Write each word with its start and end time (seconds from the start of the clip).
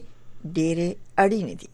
ډېرې 0.56 0.88
اړینې 1.26 1.56
دي 1.62 1.70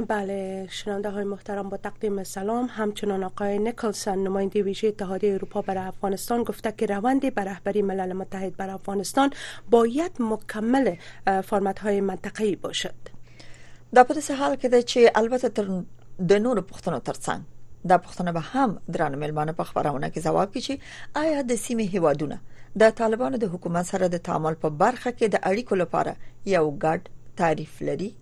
بله 0.00 0.66
شنونده 0.70 1.10
های 1.10 1.24
محترم 1.24 1.68
با 1.68 1.76
تقدیم 1.76 2.24
سلام 2.24 2.66
همچنان 2.70 3.24
آقای 3.24 3.58
نیکلسن 3.58 4.18
نماینده 4.18 4.62
ویژه 4.62 4.88
اتحادیه 4.88 5.34
اروپا 5.34 5.62
برای 5.62 5.84
افغانستان 5.84 6.42
گفته 6.42 6.72
که 6.72 6.86
روند 6.86 7.34
به 7.34 7.42
رهبری 7.44 7.82
ملل 7.82 8.12
متحد 8.12 8.56
بر 8.56 8.70
افغانستان 8.70 9.30
باید 9.70 10.10
مکمل 10.20 10.96
فرمت 11.44 11.78
های 11.78 12.00
منطقه‌ای 12.00 12.56
باشد 12.56 12.94
دا 13.96 14.04
په 14.04 14.14
داسې 14.14 14.30
حال 14.30 14.56
کې 14.56 14.64
ده 14.66 14.82
چې 14.82 15.10
البته 15.18 15.48
تر 15.48 15.68
د 16.28 16.32
نورو 16.32 16.64
پښتنو 16.72 17.10
ترڅنګ 17.10 17.38
دا 17.88 17.98
پښتنه 17.98 18.28
به 18.32 18.40
هم 18.40 18.78
درانه 18.92 19.16
ملمانه 19.16 19.52
په 19.52 19.64
خبرونه 19.64 20.10
کې 20.10 20.18
جواب 20.24 20.58
کیږي 20.58 20.78
آیا 21.14 21.42
د 21.42 21.56
سیمې 21.56 21.88
هیوادونه 21.92 22.40
د 22.78 22.90
طالبانو 22.90 23.36
د 23.36 23.44
حکومت 23.44 23.86
سره 23.86 24.08
د 24.08 24.16
تعامل 24.16 24.54
په 24.54 24.68
برخه 24.70 25.10
کې 25.12 25.28
د 25.28 25.34
اړیکو 25.36 25.72
لپاره 25.72 26.16
یو 26.46 26.76
ګډ 26.84 27.00
تعریف 27.36 27.82
لري 27.82 28.16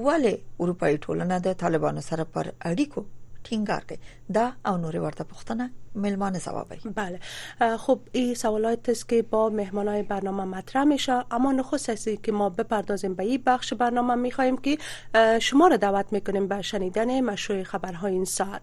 ولې 0.00 0.34
اروپایی 0.64 0.94
ټولنه 1.04 1.36
د 1.46 1.58
طالبانو 1.62 2.02
سره 2.10 2.24
پر 2.36 2.46
اړیکو 2.70 3.00
ټینګار 3.46 3.82
کوي 3.88 4.00
دا 4.36 4.44
او 4.70 4.74
نورې 4.84 5.00
ورته 5.04 5.24
پوښتنه 5.32 5.64
میلمانه 6.04 6.38
سوابه 6.46 6.76
بله 6.98 7.18
خب 7.86 7.98
ای 8.20 8.24
سوالات 8.42 8.82
است 8.92 9.06
که 9.12 9.18
با 9.34 9.42
مهمانای 9.60 10.02
برنامه 10.12 10.44
مطرح 10.56 10.84
میشه 10.92 11.16
اما 11.38 11.52
نخست 11.56 12.04
که 12.28 12.32
ما 12.42 12.48
بپردازیم 12.60 13.14
به 13.20 13.32
این 13.32 13.42
بخش 13.46 13.74
برنامه 13.82 14.14
میخواهیم 14.26 14.56
که 14.68 14.78
شما 15.48 15.66
را 15.74 15.82
دعوت 15.88 16.12
میکنیم 16.18 16.48
به 16.54 16.62
شنیدن 16.70 17.20
مشروع 17.32 17.62
خبرهای 17.74 18.12
این 18.22 18.24
ساعت 18.36 18.62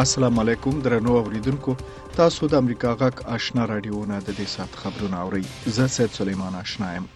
السلام 0.00 0.38
علیکم 0.38 0.78
درنو 0.80 1.14
اوریدونکو 1.20 1.72
تاسو 2.16 2.48
د 2.50 2.54
امریکا 2.64 2.92
غاک 3.00 3.22
آشنا 3.36 3.64
رادیوونه 3.70 4.18
د 4.26 4.36
دې 4.40 4.44
سات 4.52 4.76
خبرونه 4.82 5.22
اورئ 5.22 5.40
زه 5.78 5.86
سید 5.96 6.12
سلیمان 6.18 6.58
آشنا 6.60 6.90
یم 6.96 7.08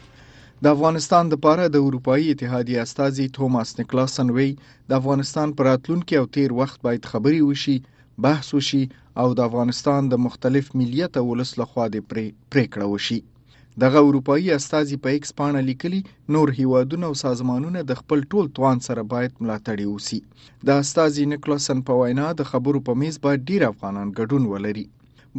د 0.66 0.72
افغانستان 0.76 1.30
د 1.34 1.38
پاره 1.44 1.66
د 1.74 1.84
اروپאי 1.88 2.26
اتحادیه 2.32 2.82
استاذي 2.86 3.26
توماس 3.36 3.74
نیکلاسن 3.82 4.34
وی 4.38 4.48
د 4.88 4.98
افغانستان 5.00 5.52
پر 5.60 5.70
اتلونکو 5.74 6.18
او 6.22 6.26
تیر 6.38 6.58
وخت 6.62 6.82
باید 6.88 7.10
خبري 7.12 7.40
وشي 7.50 7.76
بحث 8.26 8.48
وشي 8.58 8.82
او 9.24 9.28
د 9.42 9.48
افغانستان 9.50 10.00
د 10.14 10.26
مختلف 10.28 10.74
ملیت 10.82 11.12
او 11.22 11.30
ولس 11.34 11.52
لخوا 11.62 11.86
د 11.96 12.08
پریکړه 12.12 12.66
پری 12.82 12.90
وشي 12.94 13.20
دغه 13.80 13.98
اروپאי 14.06 14.48
استاذي 14.54 14.96
په 15.04 15.08
ایکس 15.16 15.30
پاڼه 15.38 15.60
لیکلي 15.68 16.00
نور 16.34 16.50
هیوادونه 16.58 17.06
او 17.10 17.14
سازمانونه 17.20 17.82
د 17.90 17.96
خپل 18.00 18.24
ټول 18.32 18.50
توان 18.56 18.82
سره 18.86 19.04
باید 19.12 19.38
ملاتړ 19.42 19.78
وسی 19.90 20.18
د 20.70 20.82
استاذي 20.82 21.24
نکلسن 21.32 21.78
په 21.90 21.96
وینا 22.02 22.26
د 22.40 22.48
خبرو 22.50 22.82
په 22.88 22.96
میز 23.02 23.16
باید 23.26 23.46
ډیر 23.50 23.62
افغانان 23.70 24.12
ګډون 24.18 24.44
ولري 24.52 24.84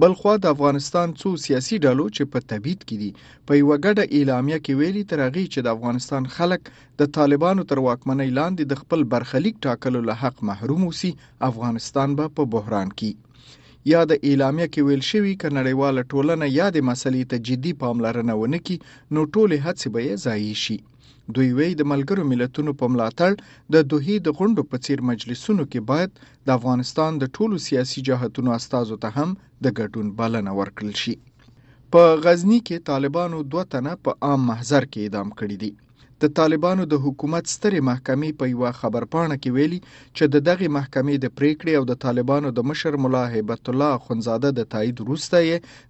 بلخوا 0.03 0.33
د 0.39 0.45
افغانستان 0.55 1.13
څو 1.21 1.29
سیاسي 1.45 1.77
ډلو 1.85 2.07
چې 2.15 2.23
په 2.35 2.39
تبید 2.53 2.81
کې 2.87 2.97
دي 3.03 3.11
په 3.47 3.59
یو 3.61 3.69
غډه 3.85 4.03
اعلامیه 4.17 4.59
کې 4.65 4.79
ویلي 4.81 5.03
تر 5.11 5.19
هغه 5.27 5.43
چې 5.53 5.59
د 5.63 5.73
افغانستان 5.75 6.23
خلک 6.37 6.61
د 7.01 7.13
طالبانو 7.19 7.67
تر 7.71 7.79
واکمنۍ 7.89 8.29
لاندې 8.39 8.63
د 8.67 8.73
خپل 8.81 9.09
برخلیک 9.13 9.55
ټاکلو 9.67 10.01
له 10.09 10.13
حق 10.23 10.35
محروم 10.51 10.83
وسی 10.89 11.11
افغانستان 11.51 12.09
به 12.17 12.25
په 12.37 12.43
بحران 12.57 12.89
کې 12.99 13.11
یا 13.91 14.01
د 14.11 14.13
اعلامیه 14.27 14.65
کې 14.73 14.81
ویل 14.87 15.03
شوی 15.11 15.33
ک 15.41 15.53
نړیواله 15.57 16.01
ټولنه 16.11 16.45
یادې 16.59 16.81
مسلې 16.89 17.23
ته 17.31 17.37
جدي 17.47 17.73
پاملرنه 17.83 18.33
ونکړي 18.41 18.77
نو 19.13 19.21
ټوله 19.33 19.55
هڅې 19.65 19.87
به 19.93 19.99
یې 20.07 20.15
ضایع 20.25 20.55
شي 20.63 20.77
دوی 21.35 21.49
وی 21.57 21.69
د 21.79 21.83
ملګرو 21.93 22.23
ملتونو 22.31 22.71
په 22.79 22.85
ملاتړ 22.93 23.31
د 23.73 23.75
دوهې 23.91 24.15
د 24.25 24.29
غونډو 24.37 24.63
په 24.71 24.77
څیر 24.85 24.99
مجلسونو 25.11 25.63
کې 25.71 25.87
باید 25.91 26.11
د 26.47 26.55
افغانستان 26.57 27.19
د 27.21 27.31
ټولو 27.35 27.55
سیاسي 27.67 28.05
جهاتونو 28.09 28.55
استادو 28.59 28.97
ته 29.03 29.09
هم 29.17 29.29
د 29.35 29.65
ګډون 29.79 30.07
بلنه 30.19 30.51
ورکړل 30.59 30.93
شي 31.03 31.15
په 31.93 32.01
غزنی 32.23 32.59
کې 32.67 32.87
طالبانو 32.91 33.37
دوه 33.51 33.63
تنه 33.75 33.93
په 34.05 34.11
عام 34.29 34.41
محضر 34.51 34.89
کې 34.91 34.99
اعدام 35.07 35.29
کړی 35.39 35.55
دي 35.63 35.71
د 36.23 36.25
طالبانو 36.39 36.83
د 36.91 36.95
حکومت 37.05 37.43
ستره 37.55 37.79
محکمې 37.89 38.29
په 38.39 38.45
یو 38.53 38.61
خبرپاڼه 38.81 39.35
کې 39.43 39.53
ویلي 39.55 39.79
چې 40.17 40.23
د 40.33 40.35
دغه 40.49 40.67
محکمې 40.77 41.15
د 41.19 41.25
پریکړې 41.37 41.73
او 41.79 41.83
د 41.87 41.93
طالبانو 42.05 42.47
د 42.53 42.59
مشر 42.69 42.93
ملا 43.03 43.23
هیبت 43.35 43.63
الله 43.71 43.93
خنزاده 44.05 44.49
د 44.55 44.61
تایید 44.73 44.97
وروسته 45.03 45.37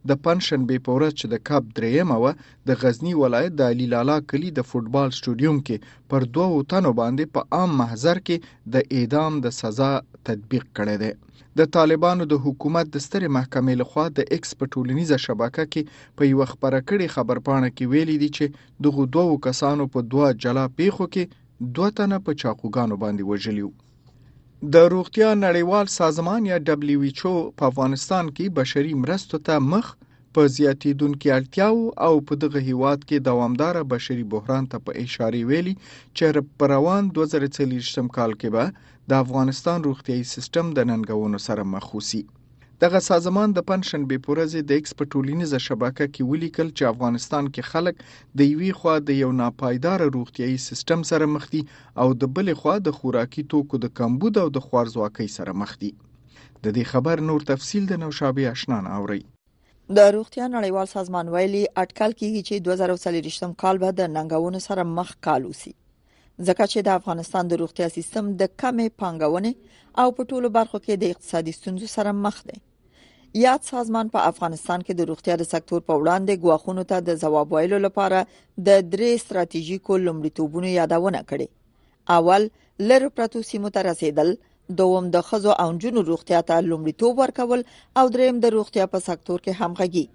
د 0.10 0.12
پنشن 0.26 0.62
به 0.70 0.84
پورت 0.88 1.12
چې 1.20 1.28
د 1.34 1.36
کاپ 1.50 1.64
درېمه 1.78 2.16
و 2.24 2.26
د 2.68 2.70
غزنی 2.84 3.14
ولایت 3.24 3.54
د 3.58 3.62
علي 3.74 3.88
لالا 3.96 4.18
کلی 4.32 4.50
د 4.56 4.62
فوټبال 4.70 5.08
سټډیوم 5.20 5.58
کې 5.68 5.78
پر 6.14 6.24
دوو 6.38 6.58
تنو 6.72 6.90
باندې 6.98 7.26
په 7.36 7.60
عام 7.60 7.72
محضر 7.78 8.20
کې 8.26 8.50
د 8.74 8.90
اعدام 8.98 9.38
د 9.46 9.54
سزا 9.60 9.88
تطبیق 10.28 10.66
کړی 10.80 10.98
دی 11.04 11.48
د 11.62 11.70
طالبانو 11.78 12.28
د 12.34 12.40
حکومت 12.44 12.92
د 12.96 13.02
ستره 13.06 13.30
محکمې 13.38 13.80
لخوا 13.80 14.04
د 14.20 14.30
ایکس 14.36 14.52
په 14.60 14.68
ټولنیزه 14.76 15.18
شبکه 15.24 15.66
کې 15.72 16.12
په 16.20 16.30
یو 16.34 16.48
خبره 16.52 16.82
کړي 16.90 17.08
خبر 17.16 17.42
پاڼه 17.48 17.70
کې 17.76 17.90
ویلي 17.94 18.18
دي 18.26 18.30
چې 18.38 18.86
دغه 18.88 19.08
دوو 19.18 19.40
کسانو 19.48 19.90
په 19.96 20.06
دوه 20.12 20.30
جلا 20.46 20.68
پیښو 20.76 21.10
کې 21.16 21.74
دوه 21.80 21.90
تنه 22.02 22.22
په 22.28 22.38
چاقوګانو 22.44 23.02
باندې 23.06 23.30
وژلیو 23.30 23.72
د 24.78 24.94
روغتیا 24.96 25.34
نړیوال 25.42 25.94
سازمان 25.98 26.52
یا 26.54 26.64
دبليو 26.70 27.08
ایچ 27.10 27.26
او 27.32 27.36
په 27.64 27.72
افغانستان 27.74 28.34
کې 28.36 28.60
بشري 28.62 28.94
مرستو 29.06 29.44
ته 29.50 29.66
مخ 29.74 29.94
په 30.36 30.50
زیاتیدونکو 30.58 31.32
اړتیاو 31.34 31.82
او 32.08 32.14
په 32.30 32.34
دغه 32.44 32.60
هیواد 32.68 33.00
کې 33.10 33.24
دوامدار 33.30 33.78
بشري 33.94 34.24
بحران 34.34 34.68
ته 34.72 34.78
په 34.88 35.02
اشاره 35.02 35.42
ویلي 35.50 35.74
چې 35.88 36.48
پر 36.62 36.72
روان 36.76 37.10
2040 37.18 38.08
کال 38.18 38.32
کې 38.42 38.50
به 38.56 38.94
د 39.12 39.20
افغانستان 39.26 39.84
روغتيایي 39.88 40.24
سیستم 40.30 40.72
د 40.80 40.88
ننګونو 40.92 41.42
سره 41.48 41.66
مخ 41.74 41.88
وسی 41.98 42.22
دغه 42.86 43.02
سازمان 43.10 43.54
د 43.58 43.66
پنشن 43.70 44.08
به 44.14 44.24
پورزه 44.28 44.64
د 44.72 44.80
ایکسپټولینیزه 44.80 45.60
شبکه 45.68 46.08
کې 46.14 46.30
ولیکل 46.32 46.68
چې 46.74 46.90
افغانستان 46.96 47.52
کې 47.54 47.72
خلک 47.74 48.02
د 48.42 48.50
یوې 48.54 48.80
خوا 48.80 48.96
د 49.12 49.20
یو 49.20 49.32
ناپایدار 49.42 50.06
روغتيایي 50.18 50.58
سیستم 50.66 51.06
سره 51.12 51.30
مخ 51.36 51.46
دي 51.54 51.64
او 51.66 52.10
د 52.24 52.34
بلې 52.40 52.64
خوا 52.64 52.76
د 52.90 52.98
خوراکي 53.00 53.46
توکو 53.56 53.84
د 53.86 53.94
کمبود 54.02 54.42
او 54.46 54.50
د 54.58 54.66
خوارزواکۍ 54.68 55.30
سره 55.38 55.56
مخ 55.64 55.78
دي 55.86 55.92
د 56.02 56.66
دې 56.66 56.92
خبر 56.96 57.26
نور 57.32 57.48
تفصیل 57.54 57.88
د 57.94 58.04
نوشابه 58.06 58.52
آشنا 58.56 58.82
اوري 58.98 59.22
د 59.98 60.12
روغتیا 60.14 60.46
نړیوال 60.54 60.88
سازمان 60.92 61.26
ویلي 61.34 61.62
اټکل 61.82 62.12
کیږي 62.20 62.42
چې 62.50 62.62
2040م 62.68 63.52
کال 63.64 63.76
به 63.82 63.90
د 63.98 64.12
ننګونو 64.18 64.60
سره 64.68 64.84
مخ 64.98 65.10
کال 65.28 65.42
وسی 65.50 65.72
ځکه 66.48 66.66
چې 66.72 66.80
د 66.88 66.96
افغانستان 67.00 67.44
د 67.52 67.60
روغتیا 67.62 67.88
سیستم 67.98 68.30
د 68.42 68.50
کمې 68.64 68.88
پانګونې 69.02 69.52
او 70.04 70.08
په 70.20 70.28
ټولو 70.32 70.48
برخو 70.58 70.80
کې 70.86 71.02
د 71.04 71.14
اقتصادي 71.16 71.54
ستونزو 71.58 71.90
سره 71.96 72.14
مخ 72.22 72.40
دی 72.52 72.58
یاد 73.44 73.68
سازمان 73.74 74.10
په 74.16 74.28
افغانستان 74.32 74.88
کې 74.88 75.00
د 75.02 75.10
روغتیا 75.12 75.36
د 75.42 75.50
سکتور 75.52 75.86
په 75.90 76.00
وړاندې 76.02 76.48
غواخونو 76.48 76.88
ته 76.94 77.06
د 77.12 77.20
ځواب 77.26 77.54
ویلو 77.58 77.82
لپاره 77.88 78.24
د 78.32 78.82
درې 78.94 79.24
ستراتیژیکو 79.26 80.00
لومړیتوبونو 80.08 80.74
یادونه 80.80 81.24
کړې 81.34 82.18
اول 82.20 82.50
لر 82.92 83.08
پروتو 83.18 83.46
سیمو 83.52 83.74
ته 83.78 83.86
رسیدل 83.90 84.36
دوم 84.72 85.10
د 85.16 85.22
خزو 85.30 85.52
او 85.64 85.72
جنو 85.86 86.02
روغتیا 86.10 86.42
ته 86.50 86.58
لومړیتوب 86.66 87.20
ورکول 87.20 87.64
او 88.02 88.08
دریم 88.16 88.40
د 88.46 88.54
روغتیا 88.56 88.86
په 88.94 89.00
سکتور 89.08 89.40
کې 89.46 89.60
همغږي 89.60 90.06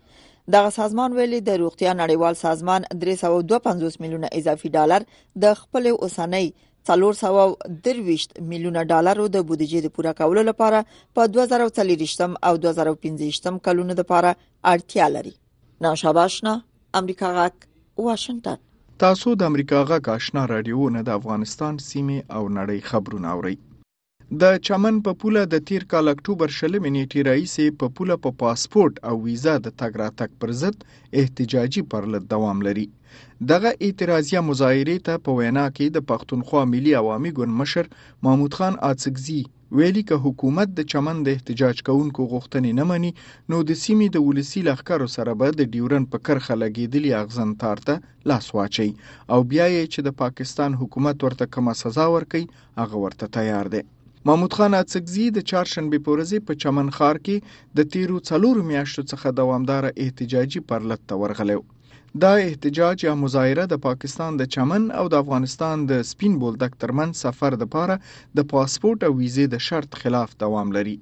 دغه 0.56 0.70
سازمان 0.76 1.12
ویلي 1.18 1.40
د 1.48 1.58
روغتیا 1.62 1.92
نړیوال 2.02 2.34
سازمان 2.42 2.86
352 3.02 3.90
میلیونه 4.04 4.28
اضافي 4.40 4.68
ډالر 4.76 5.04
د 5.44 5.54
خپل 5.60 5.88
اوسنۍ 5.90 6.48
423 6.92 8.26
میلیونه 8.54 8.84
ډالر 8.94 9.20
د 9.36 9.46
بودیجې 9.48 9.80
د 9.86 9.94
پوره 9.98 10.12
کولو 10.22 10.44
لپاره 10.50 10.82
په 10.92 11.28
2040م 11.34 12.40
او 12.50 12.54
2050م 12.64 13.60
کلونو 13.68 13.96
لپاره 14.00 14.32
اړتیا 14.72 15.08
لري 15.18 15.34
ناشاباشنا 15.88 16.54
امریکا 17.02 17.32
غاک 17.40 17.68
واشنگټن 18.08 18.64
تاسو 19.04 19.36
د 19.42 19.52
امریکا 19.52 19.84
غاک 19.92 20.08
آشنا 20.18 20.46
رادیو 20.58 20.88
نه 20.98 21.04
د 21.10 21.16
افغانستان 21.20 21.84
سیمه 21.92 22.18
او 22.18 22.44
نړۍ 22.50 22.92
خبرونه 22.92 23.34
اورئ 23.36 23.56
د 24.42 24.44
چمن 24.66 24.96
په 25.06 25.12
پوله 25.20 25.42
د 25.52 25.58
تیر 25.68 25.84
کال 25.90 26.06
اکتوبر 26.10 26.48
شلمې 26.56 26.90
نیټې 26.96 27.20
راهیسې 27.28 27.66
په 27.80 27.86
پوله 27.98 28.16
په 28.24 28.30
پا 28.32 28.36
پاسپورت 28.40 28.94
او 29.10 29.14
ویزا 29.26 29.54
د 29.66 29.68
تګ 29.80 29.92
راتګ 30.00 30.30
پر 30.40 30.50
ضد 30.62 30.84
احتجاجي 31.20 31.82
پرلط 31.92 32.24
دوام 32.32 32.58
لري 32.66 32.84
دغه 33.52 33.70
اعتراضیه 33.86 34.40
مظاهره 34.48 34.96
ته 35.06 35.14
په 35.28 35.30
وینا 35.38 35.64
کې 35.76 35.86
د 35.96 36.04
پښتونخوا 36.10 36.62
ملي 36.74 36.92
عوامي 37.00 37.32
ګوند 37.38 37.56
مشر 37.60 37.88
محمود 38.26 38.52
خان 38.58 38.74
اڅکزي 38.90 39.40
ویلي 39.80 40.02
که 40.10 40.20
حکومت 40.26 40.74
د 40.74 40.88
چمن 40.92 41.24
د 41.26 41.36
احتجاج 41.38 41.76
کوونکو 41.88 42.28
غوښتنې 42.32 42.72
نه 42.80 42.84
مني 42.90 43.12
نو 43.50 43.56
د 43.68 43.72
سیمې 43.84 44.06
د 44.16 44.26
ولسی 44.28 44.62
لخرو 44.68 45.08
سره 45.16 45.32
به 45.44 45.56
د 45.58 45.62
ډیورن 45.76 46.04
په 46.12 46.24
کرخه 46.28 46.54
لګیدلی 46.64 47.16
اغزن 47.22 47.50
تار 47.64 47.78
ته 47.88 47.94
لاس 48.32 48.46
واچي 48.58 48.90
او 49.32 49.40
بیا 49.50 49.66
یې 49.74 49.84
چې 49.92 50.00
د 50.10 50.16
پاکستان 50.22 50.70
حکومت 50.84 51.16
ورته 51.28 51.44
کومه 51.56 51.78
سزا 51.82 52.06
ورکړي 52.16 52.44
هغه 52.84 52.96
ورته 53.06 53.36
تیار 53.38 53.72
دی 53.76 53.82
محمود 54.26 54.52
خان 54.58 54.72
اڅکزي 54.76 55.24
د 55.34 55.38
چهارشنبه 55.48 55.98
په 56.06 56.10
ورځ 56.14 56.30
په 56.46 56.52
چمن 56.62 56.88
ښار 56.96 57.16
کې 57.26 57.36
د 57.80 57.86
تیرو 57.92 58.16
څلورو 58.28 58.62
میاشتو 58.70 59.02
څخه 59.12 59.26
دوامدار 59.40 59.84
احتجاجي 60.04 60.60
پرلط 60.70 61.02
ته 61.12 61.18
ورغلو 61.20 61.58
دا 62.24 62.32
احتجاج 62.48 63.04
یا 63.08 63.12
مظاهره 63.22 63.64
د 63.72 63.80
پاکستان 63.86 64.40
د 64.40 64.48
چمن 64.54 64.84
او 65.00 65.04
د 65.12 65.14
افغانستان 65.24 65.84
د 65.90 65.92
سپین 66.10 66.34
بولدک 66.44 66.72
ترمن 66.84 67.10
سفر 67.22 67.58
د 67.62 67.70
پاره 67.76 67.96
د 68.40 68.48
پاسپورت 68.54 68.98
او 69.08 69.12
ویزې 69.20 69.46
د 69.54 69.62
شرط 69.68 70.00
خلاف 70.02 70.34
دوام 70.44 70.74
لري 70.78 70.96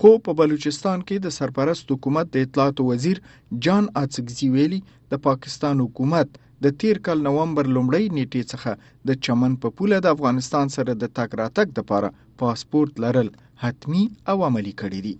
خو 0.00 0.10
په 0.24 0.32
بلوچستان 0.40 0.98
کې 1.08 1.16
د 1.26 1.36
سرپرست 1.38 1.92
حکومت 1.96 2.26
د 2.36 2.46
اطلاعات 2.48 2.82
وزیر 2.90 3.22
جان 3.68 3.84
اڅکزي 4.04 4.48
ویلي 4.58 4.80
د 5.14 5.22
پاکستان 5.28 5.76
حکومت 5.86 6.40
د 6.64 6.72
تیر 6.80 6.98
کال 7.06 7.18
نومبر 7.24 7.66
لومړۍ 7.76 8.04
نیټې 8.16 8.42
څخه 8.52 8.72
د 9.08 9.18
چمن 9.24 9.52
په 9.62 9.68
پوله 9.78 9.96
د 10.04 10.14
افغانستان 10.16 10.66
سره 10.76 10.92
د 11.02 11.10
تاک 11.16 11.30
راتک 11.40 11.68
لپاره 11.78 12.08
پاسپورت 12.42 12.92
لرل 13.04 13.28
حتمی 13.64 14.04
او 14.32 14.36
عملی 14.48 14.72
کړی 14.80 15.00
دی 15.06 15.14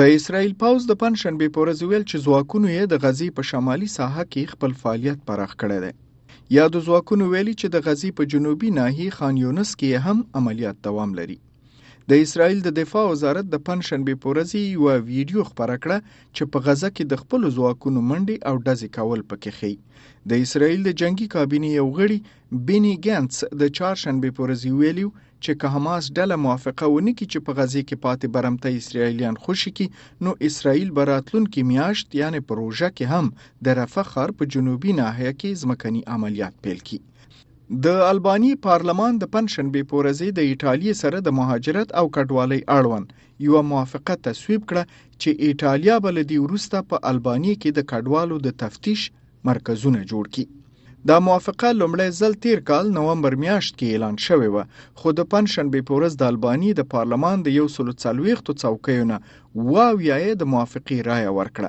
د 0.00 0.12
اسرایل 0.18 0.52
پاوز 0.62 0.82
د 0.88 0.94
پنځشنبه 1.02 1.52
په 1.56 1.64
ورځ 1.64 1.78
ویل 1.82 2.04
چې 2.10 2.22
ځواکونه 2.26 2.68
یې 2.76 2.84
د 2.92 3.04
غزي 3.04 3.28
په 3.38 3.48
شمالي 3.50 3.88
ساحه 3.98 4.24
کې 4.32 4.52
خپل 4.52 4.78
فعالیت 4.82 5.18
پراخ 5.30 5.52
کړی 5.60 5.78
دی 5.84 5.92
یا 6.58 6.64
د 6.74 6.86
ځواکونو 6.86 7.24
ویلي 7.34 7.54
چې 7.60 7.68
د 7.74 7.86
غزي 7.88 8.10
په 8.20 8.30
جنوبي 8.32 8.70
ناحیه 8.80 9.16
خان 9.18 9.42
یونس 9.44 9.76
کې 9.80 10.08
هم 10.08 10.42
عملیات 10.42 10.84
دوام 10.88 11.20
لري 11.20 11.36
د 12.10 12.14
اسرایل 12.24 12.58
د 12.64 12.68
دفاع 12.80 13.04
وزارت 13.12 13.46
د 13.50 13.56
پنځشنبه 13.68 14.14
پورزي 14.24 14.60
یو 14.76 14.84
ویډیو 15.12 15.40
خبره 15.50 15.76
کړه 15.84 15.98
چې 16.36 16.42
په 16.52 16.58
غزه 16.66 16.90
کې 16.96 17.04
د 17.06 17.14
خپل 17.22 17.40
ځواکونو 17.56 18.00
منډي 18.10 18.36
او 18.48 18.54
ډزې 18.66 18.88
کول 18.96 19.20
پکې 19.30 19.50
خي 19.58 19.74
د 20.30 20.42
اسرایل 20.44 20.80
د 20.84 20.90
جنگي 21.00 21.26
کابینه 21.34 21.70
یو 21.80 21.86
غړي 21.98 22.18
بینی 22.68 22.94
ګانس 23.06 23.34
د 23.62 23.62
چهارشنبه 23.78 24.28
پورزي 24.36 24.72
ویلیو 24.80 25.14
چې 25.44 25.52
که 25.60 25.66
حماس 25.74 26.04
ډله 26.18 26.34
موافقه 26.44 26.84
ونی 26.90 27.12
کی 27.18 27.26
چې 27.32 27.38
په 27.46 27.50
غزه 27.58 27.82
کې 27.88 28.00
پاتې 28.04 28.26
برمته 28.34 28.68
اسرایلیان 28.82 29.34
خوشي 29.44 29.70
کی 29.78 29.86
نو 30.24 30.30
اسرایل 30.50 30.88
براتلون 30.98 31.44
کې 31.52 31.68
میاشت 31.72 32.06
یعنی 32.20 32.46
پروژه 32.50 32.88
کې 32.96 33.04
هم 33.12 33.24
د 33.64 33.76
رفح 33.80 34.02
خار 34.12 34.30
په 34.38 34.44
جنوبي 34.56 34.92
ناحیه 35.02 35.32
کې 35.40 35.50
ځمکني 35.62 36.02
عملیات 36.16 36.54
پیل 36.64 36.78
کړي 36.86 37.00
د 37.84 37.86
الباني 38.10 38.52
پارلمان 38.66 39.12
د 39.18 39.24
پنځشنبه 39.34 39.80
پورزې 39.90 40.28
د 40.34 40.40
ایټالیا 40.50 40.94
سره 41.02 41.18
د 41.22 41.28
مهاجرت 41.38 41.88
او 41.98 42.06
کډوالۍ 42.16 42.60
اړوند 42.78 43.06
یو 43.46 43.56
موافقه 43.70 44.14
تصویب 44.26 44.62
کړه 44.70 44.82
چې 45.20 45.38
ایټالیا 45.46 45.94
بلدي 46.06 46.38
ورسته 46.44 46.78
په 46.90 46.96
الباني 47.10 47.54
کې 47.62 47.70
د 47.72 47.80
کډوالو 47.90 48.36
د 48.46 48.48
تفتیش 48.62 49.00
مرکزونه 49.48 50.00
جوړ 50.10 50.24
کړي 50.32 50.44
دا 51.10 51.16
موافقه 51.26 51.68
لومړی 51.80 52.06
ځل 52.20 52.32
تیر 52.44 52.60
کال 52.68 52.86
نومبر 52.94 53.34
میاشت 53.42 53.74
کې 53.80 53.90
اعلان 53.96 54.14
شوې 54.22 54.46
و 54.54 54.62
خو 55.00 55.08
د 55.18 55.26
پنځشنبه 55.34 55.82
په 55.90 55.94
ورځ 55.98 56.12
د 56.22 56.30
البانی 56.32 56.70
د 56.78 56.86
پارلمان 56.94 57.42
د 57.42 57.48
یو 57.58 57.66
سلو 57.74 57.92
څلويختو 58.04 58.54
څوکیونه 58.62 59.16
وا 59.72 59.84
ویای 60.00 60.32
د 60.40 60.48
موافقې 60.54 60.98
رائے 61.08 61.28
ورکړه 61.38 61.68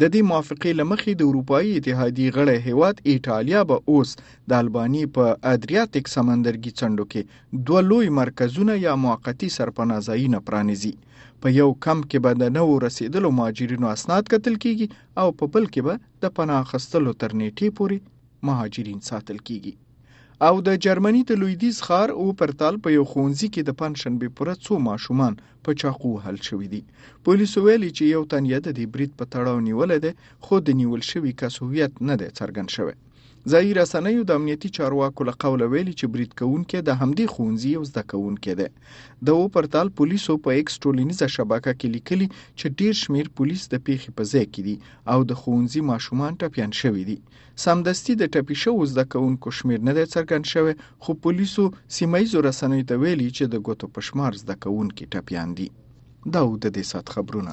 د 0.00 0.02
دې 0.14 0.22
موافقې 0.30 0.72
لمخې 0.80 1.12
د 1.16 1.22
اروپאי 1.34 1.68
اتحادیه 1.76 2.34
غړی 2.38 2.66
هیواد 2.68 3.02
ایتالیا 3.12 3.60
به 3.72 3.94
اوس 3.94 4.16
د 4.52 4.58
البانی 4.62 5.04
په 5.18 5.26
ادریاتیک 5.52 6.12
سمندرګي 6.14 6.72
څنډو 6.78 7.04
کې 7.12 7.62
دوه 7.70 7.82
لوی 7.90 8.10
مرکزونه 8.20 8.76
یا 8.86 8.94
موقتی 9.06 9.50
سرپنازي 9.58 10.28
نه 10.34 10.40
پرانیزي 10.50 10.92
په 11.42 11.58
یو 11.60 11.68
کم 11.88 11.98
کې 12.10 12.18
به 12.24 12.40
د 12.42 12.54
نو 12.58 12.66
رسیدلو 12.88 13.32
ماجرینو 13.42 13.92
اسناد 13.96 14.34
کتل 14.36 14.62
کیږي 14.66 14.86
او 15.24 15.28
په 15.38 15.54
بل 15.56 15.70
کې 15.72 15.80
به 15.86 16.26
د 16.26 16.38
پناه 16.40 16.62
خستلو 16.72 17.14
ترنيټي 17.24 17.76
پوري 17.80 18.02
مهاجرین 18.48 18.98
ساتل 19.10 19.38
کیږي 19.48 19.74
او 20.48 20.54
د 20.66 20.68
جرمني 20.84 21.22
د 21.26 21.32
لویدیز 21.42 21.76
خار 21.86 22.08
او 22.20 22.26
پرتال 22.40 22.74
په 22.84 22.88
یو 22.98 23.04
خونځي 23.12 23.48
کې 23.54 23.62
د 23.64 23.70
پنځشنبه 23.80 24.28
پوره 24.36 24.54
څو 24.64 24.74
ماشومان 24.88 25.32
په 25.64 25.70
چاقو 25.80 26.12
حل 26.24 26.36
شوې 26.48 26.68
دي 26.74 26.82
پولیسو 27.24 27.58
ویلي 27.66 27.90
چې 27.96 28.04
یو 28.14 28.22
تن 28.32 28.42
یې 28.52 28.58
د 28.78 28.80
بریټ 28.94 29.12
په 29.18 29.24
تړاو 29.34 29.64
نیول 29.68 29.90
دي 30.04 30.12
خو 30.44 30.54
د 30.66 30.68
نیول 30.80 31.02
شوی 31.10 31.32
کس 31.40 31.54
هویت 31.64 31.92
نه 32.08 32.14
دی 32.20 32.28
څرګند 32.38 32.68
شوی 32.76 32.94
ځایي 33.50 33.72
رسنیو 33.80 34.22
د 34.26 34.30
امنیتي 34.38 34.68
چارواکو 34.76 35.20
له 35.28 35.32
قوله 35.44 35.66
ویلي 35.72 35.94
چې 36.00 36.06
برید 36.14 36.32
کوونکې 36.40 36.78
د 36.80 36.90
همدې 37.00 37.26
خونځي 37.34 37.68
یو 37.76 37.82
زده 37.90 38.02
کوونکې 38.12 38.52
ده 38.60 38.68
د 39.26 39.28
و 39.40 39.42
پرتال 39.54 39.88
پولیسو 39.98 40.34
په 40.44 40.50
ایکس 40.56 40.74
ټولنیزه 40.82 41.26
شبکه 41.36 41.72
کې 41.80 41.88
لیکلي 41.96 42.26
چې 42.58 42.66
ډیر 42.80 42.92
شمیر 43.02 43.26
پولیس 43.38 43.62
د 43.68 43.74
پیښې 43.86 44.08
په 44.16 44.22
ځای 44.32 44.46
کې 44.52 44.62
دي 44.66 44.76
او 45.12 45.18
د 45.30 45.32
خونځي 45.42 45.82
ماشومان 45.90 46.32
ټپيان 46.42 46.70
شوي 46.82 47.04
دي 47.10 47.18
سمدستي 47.66 48.14
د 48.20 48.24
ټپي 48.34 48.56
شو 48.62 48.76
زده 48.92 49.04
کوونکو 49.14 49.48
شمیر 49.58 49.80
نه 49.88 49.92
دی 49.96 50.04
څرګند 50.14 50.44
شوی 50.52 50.74
خو 51.02 51.10
پولیسو 51.24 51.64
سیمایي 51.96 52.28
رسنیو 52.48 52.88
ته 52.90 52.94
ویلي 53.02 53.28
چې 53.36 53.44
د 53.52 53.56
ګوتو 53.66 53.86
پشمار 53.96 54.32
زده 54.42 54.54
کوونکې 54.64 55.10
ټپيان 55.14 55.48
دي 55.58 55.68
دا 56.34 56.42
د 56.62 56.64
دې 56.76 56.84
سات 56.92 57.06
خبرونه 57.16 57.52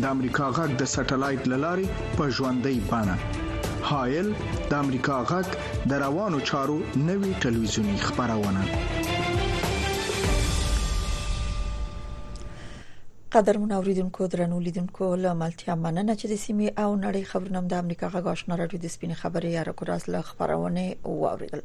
د 0.00 0.04
امریکا 0.14 0.46
غږ 0.56 0.70
د 0.80 0.82
سټلایټ 0.94 1.42
للارې 1.52 1.86
په 2.16 2.24
ژوندۍ 2.36 2.76
بانه 2.90 3.16
هایل 3.90 4.28
د 4.70 4.72
امریکا 4.82 5.16
غږ 5.30 5.46
د 5.90 5.92
روانو 6.04 6.38
چارو 6.50 6.76
نوي 7.08 7.32
ټلویزیونی 7.42 7.96
خبرونه 8.06 8.62
قدرمن 13.36 13.72
اوریدونکو 13.72 14.26
درنو 14.26 14.60
لیدونکو 14.64 15.14
له 15.16 15.32
ملتیا 15.38 15.74
مننه 15.84 16.14
چې 16.16 16.26
د 16.32 16.38
سیمې 16.40 16.82
او 16.82 16.90
نړۍ 17.00 17.22
خبرونه 17.30 17.62
د 17.70 17.80
امریکا 17.84 18.10
غږ 18.14 18.26
آشنا 18.36 18.58
راډیو 18.60 18.82
د 18.84 18.92
سپین 18.94 19.14
خبرې 19.22 19.54
یا 19.56 19.62
راکوراس 19.68 20.04
له 20.14 20.20
خبرونه 20.28 21.14
واوریدل 21.22 21.62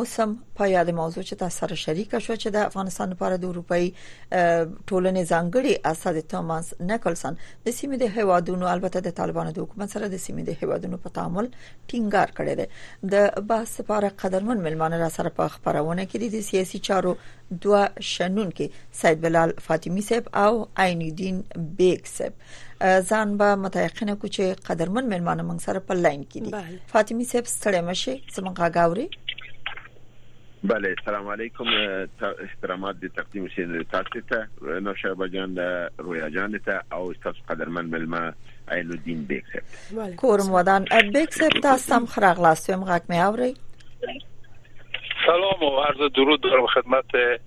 اوس 0.00 0.12
هم 0.24 0.34
په 0.60 0.66
یاد 0.72 0.90
موضوع 0.98 1.22
چې 1.28 1.40
تاسو 1.42 1.62
سره 1.62 1.78
شریک 1.84 2.16
شو 2.26 2.36
چې 2.42 2.54
د 2.56 2.66
افغانستان 2.70 3.14
لپاره 3.14 3.38
د 3.44 3.48
اروپאי 3.52 3.86
ټولنې 4.02 5.22
ځانګړي 5.30 5.90
اسد 5.92 6.20
توماس 6.34 6.68
نکلسن 6.92 7.40
د 7.44 7.76
سیمې 7.78 8.02
د 8.04 8.12
هوادونو 8.18 8.70
البته 8.74 9.02
د 9.08 9.16
طالبانو 9.22 9.56
د 9.60 9.66
حکومت 9.66 9.96
سره 9.96 10.12
د 10.16 10.22
سیمې 10.26 10.50
د 10.50 10.68
هوادونو 10.68 11.00
په 11.06 11.14
تعامل 11.20 11.50
ټینګار 11.54 12.36
کړی 12.42 12.54
دی 12.60 13.16
د 13.16 13.42
بحث 13.54 13.74
لپاره 13.80 14.12
قدرمن 14.26 14.62
ملمانه 14.68 15.00
را 15.06 15.10
سره 15.16 15.34
په 15.40 15.56
خبرونه 15.56 16.06
کې 16.10 16.36
د 16.38 16.46
سیاسي 16.52 16.84
چارو 16.90 17.16
دوه 17.64 17.88
شنن 18.12 18.48
کې 18.50 18.94
سید 19.00 19.20
بلال 19.24 19.52
فاطمی 19.66 20.00
صاحب 20.08 20.28
او 20.38 20.66
عین 20.84 21.02
الدین 21.08 21.40
بیگ 21.80 22.06
صاحب 22.14 22.42
ځان 23.10 23.36
به 23.42 23.50
متيقنه 23.66 24.14
کو 24.22 24.30
چې 24.36 24.66
قدرمن 24.70 25.06
مېلمانه 25.12 25.46
موږ 25.50 25.68
سره 25.68 25.84
په 25.90 25.94
لاین 26.00 26.24
کې 26.24 26.48
دي 26.48 26.80
فاطمی 26.94 27.28
صاحب 27.32 27.48
ستړي 27.52 27.84
مشه 27.90 28.18
زمونږه 28.38 28.76
غاوري 28.78 29.08
بله 30.72 30.94
سلام 31.04 31.28
علیکم 31.36 31.70
احترامات 32.48 33.00
دي 33.04 33.08
تقدیم 33.22 33.48
شي 33.56 33.66
تاسو 33.96 34.22
ته 34.32 34.76
نو 34.88 34.94
شابه 35.04 35.28
جان 35.36 35.58
رویا 36.06 36.28
جان 36.38 36.58
ته 36.70 36.82
او 36.92 37.12
تاسو 37.26 37.48
قدرمن 37.52 37.94
مېلمانه 37.98 38.54
عین 38.68 38.96
الدین 38.98 39.24
بیگ 39.32 39.56
صاحب 39.58 40.14
کورم 40.24 40.50
ودان 40.60 40.90
بیگ 41.18 41.38
صاحب 41.42 41.60
تاسو 41.68 41.94
هم 41.94 42.10
خراغ 42.16 42.42
لاسو 42.48 42.72
هم 42.72 42.84
غاک 42.92 43.10
مې 43.12 43.26
اوري 43.26 43.54
سلام 45.26 45.72
و 45.72 45.76
عرض 45.80 46.12
درود 46.12 46.40
دارم 46.40 46.66
خدمت 46.66 47.40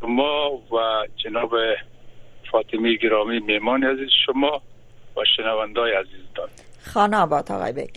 شما 0.00 0.50
و 0.52 0.74
جناب 1.16 1.50
فاطمی 2.52 2.98
گرامی 2.98 3.40
میمان 3.40 3.84
عزیز 3.84 4.08
شما 4.26 4.62
و 5.16 5.20
شنوندای 5.36 5.92
عزیزتان 5.92 6.48
خانه 6.94 7.16
آباد 7.16 7.52
آقای 7.52 7.72
بیگ 7.72 7.88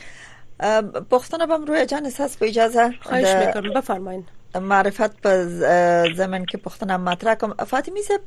پختن 1.12 1.46
بم 1.46 1.65
روی 1.65 1.86
جان 1.86 2.10
ساز 2.10 2.38
به 2.39 2.48
اجازه 2.48 2.91
خواهش 3.01 3.48
میکنم 3.48 3.74
بفرماین 3.74 4.25
معرفت 4.62 5.22
به 5.22 5.44
زمین 6.15 6.46
که 6.46 6.58
پختنه 6.58 6.98
مطرح 6.98 7.36
کنم 7.36 7.53
فاطمی 7.53 8.01
زب 8.01 8.22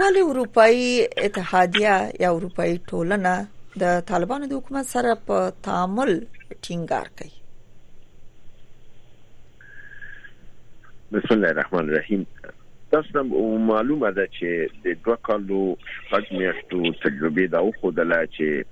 ولی 0.00 0.20
اروپایی 0.28 1.02
اتحادیه 1.16 2.12
یا 2.20 2.34
اروپایی 2.34 2.80
ټولنه 2.90 3.46
د 3.82 4.00
طالبان 4.00 4.46
د 4.48 4.52
حکومت 4.52 4.84
سره 4.84 5.14
په 5.26 5.52
تعامل 5.62 6.20
ټینګار 6.66 7.08
کوي 7.18 7.41
بسم 11.12 11.34
الله 11.34 11.48
الرحمن 11.50 11.80
الرحیم 11.88 12.26
تاسو 12.92 13.22
معلومه 13.58 14.10
ده 14.10 14.28
چې 14.40 14.70
د 14.84 14.96
دوه 15.04 15.16
کالو 15.28 15.76
شپږ 15.86 16.30
میاشتو 16.38 16.80
تجربې 17.02 17.50
دا 17.54 17.60
وخدله 17.66 18.20
چې 18.36 18.64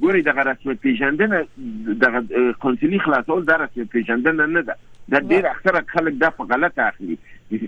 ګوري 0.05 0.21
دغه 0.29 0.43
رسمي 0.49 0.75
پیژندنه 0.81 1.39
د 2.03 2.17
قونسلي 2.65 2.99
خلاصول 3.05 3.45
د 3.51 3.61
رسمي 3.63 3.85
پیژندنه 3.95 4.47
نه 4.55 4.63
ده 4.69 4.81
دا 5.13 5.21
ډیر 5.31 5.47
اکثر 5.51 5.79
خلک 5.93 6.17
دا 6.23 6.29
په 6.39 6.49
غلطه 6.49 6.88
اخلي 6.91 7.15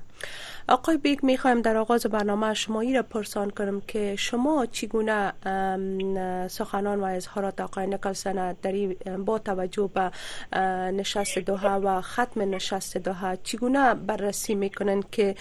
آقای 0.69 0.97
بیگ 0.97 1.19
میخوایم 1.23 1.61
در 1.61 1.77
آغاز 1.77 2.05
برنامه 2.05 2.53
شما 2.53 2.81
را 2.95 3.03
پرسان 3.03 3.49
کنم 3.49 3.81
که 3.87 4.15
شما 4.15 4.65
چگونه 4.65 5.33
سخنان 6.49 6.99
و 6.99 7.03
اظهارات 7.03 7.61
آقای 7.61 7.87
نکلسن 7.87 8.53
در 8.63 8.73
با 9.25 9.39
توجه 9.39 9.89
به 9.95 10.11
نشست 10.93 11.37
دوها 11.39 11.81
و 11.83 12.01
ختم 12.01 12.41
نشست 12.55 12.97
دوها 12.97 13.35
چگونه 13.35 13.93
بررسی 13.95 14.55
میکنن 14.55 15.03
که 15.11 15.35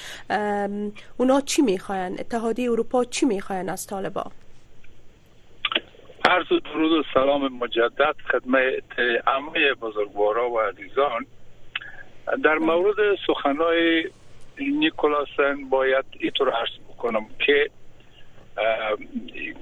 اونا 1.18 1.40
چی 1.40 1.62
میخواین 1.62 2.16
اتحادی 2.20 2.68
اروپا 2.68 3.04
چی 3.04 3.26
میخواین 3.26 3.68
از 3.68 3.86
طالبا 3.86 4.24
عرض 6.30 6.46
درود 6.64 6.92
و 6.92 7.02
سلام 7.14 7.52
مجدد 7.58 8.14
خدمت 8.32 8.98
همه 9.26 9.74
بزرگوارا 9.80 10.50
و 10.50 10.60
عزیزان 10.60 11.26
در 12.42 12.58
مورد 12.58 12.96
سخنهای 13.26 14.04
نیکولاسن 14.60 15.68
باید 15.70 16.04
اینطور 16.18 16.50
عرض 16.50 16.70
بکنم 16.88 17.26
که 17.46 17.70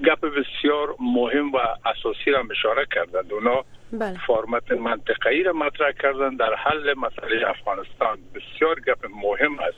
گپ 0.05 0.19
بسیار 0.19 0.95
مهم 0.99 1.51
و 1.51 1.57
اساسی 1.85 2.31
را 2.31 2.43
اشاره 2.51 2.85
کردند 2.95 3.33
اونا 3.33 3.65
بله. 3.91 4.17
فرمت 4.27 4.71
منطقی 4.71 5.43
را 5.43 5.53
مطرح 5.53 5.91
کردند 5.91 6.39
در 6.39 6.53
حل 6.53 6.93
مسئله 6.93 7.49
افغانستان 7.49 8.17
بسیار 8.35 8.79
گپ 8.79 9.05
مهم 9.05 9.59
است 9.59 9.77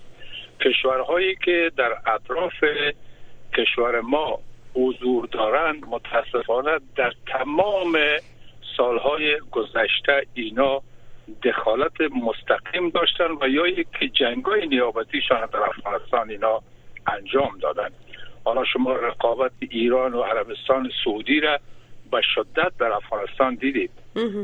کشورهایی 0.61 1.35
که 1.35 1.71
در 1.77 1.91
اطراف 2.05 2.53
کشور 3.57 4.01
ما 4.01 4.39
حضور 4.73 5.25
دارند 5.25 5.83
متاسفانه 5.87 6.79
در 6.95 7.13
تمام 7.27 7.97
سالهای 8.77 9.39
گذشته 9.51 10.23
اینا 10.33 10.81
دخالت 11.43 12.01
مستقیم 12.01 12.89
داشتن 12.89 13.27
و 13.41 13.47
یا 13.49 13.67
یک 13.67 13.87
جنگای 14.13 14.69
شان 15.29 15.45
در 15.45 15.59
افغانستان 15.59 16.29
اینا 16.31 16.61
انجام 17.07 17.57
دادن 17.61 17.89
حالا 18.45 18.65
شما 18.65 18.93
رقابت 18.93 19.51
ایران 19.59 20.13
و 20.13 20.21
عربستان 20.21 20.91
سعودی 21.03 21.39
را 21.39 21.59
به 22.11 22.21
شدت 22.35 22.77
در 22.79 22.91
افغانستان 22.91 23.55
دیدید 23.55 23.89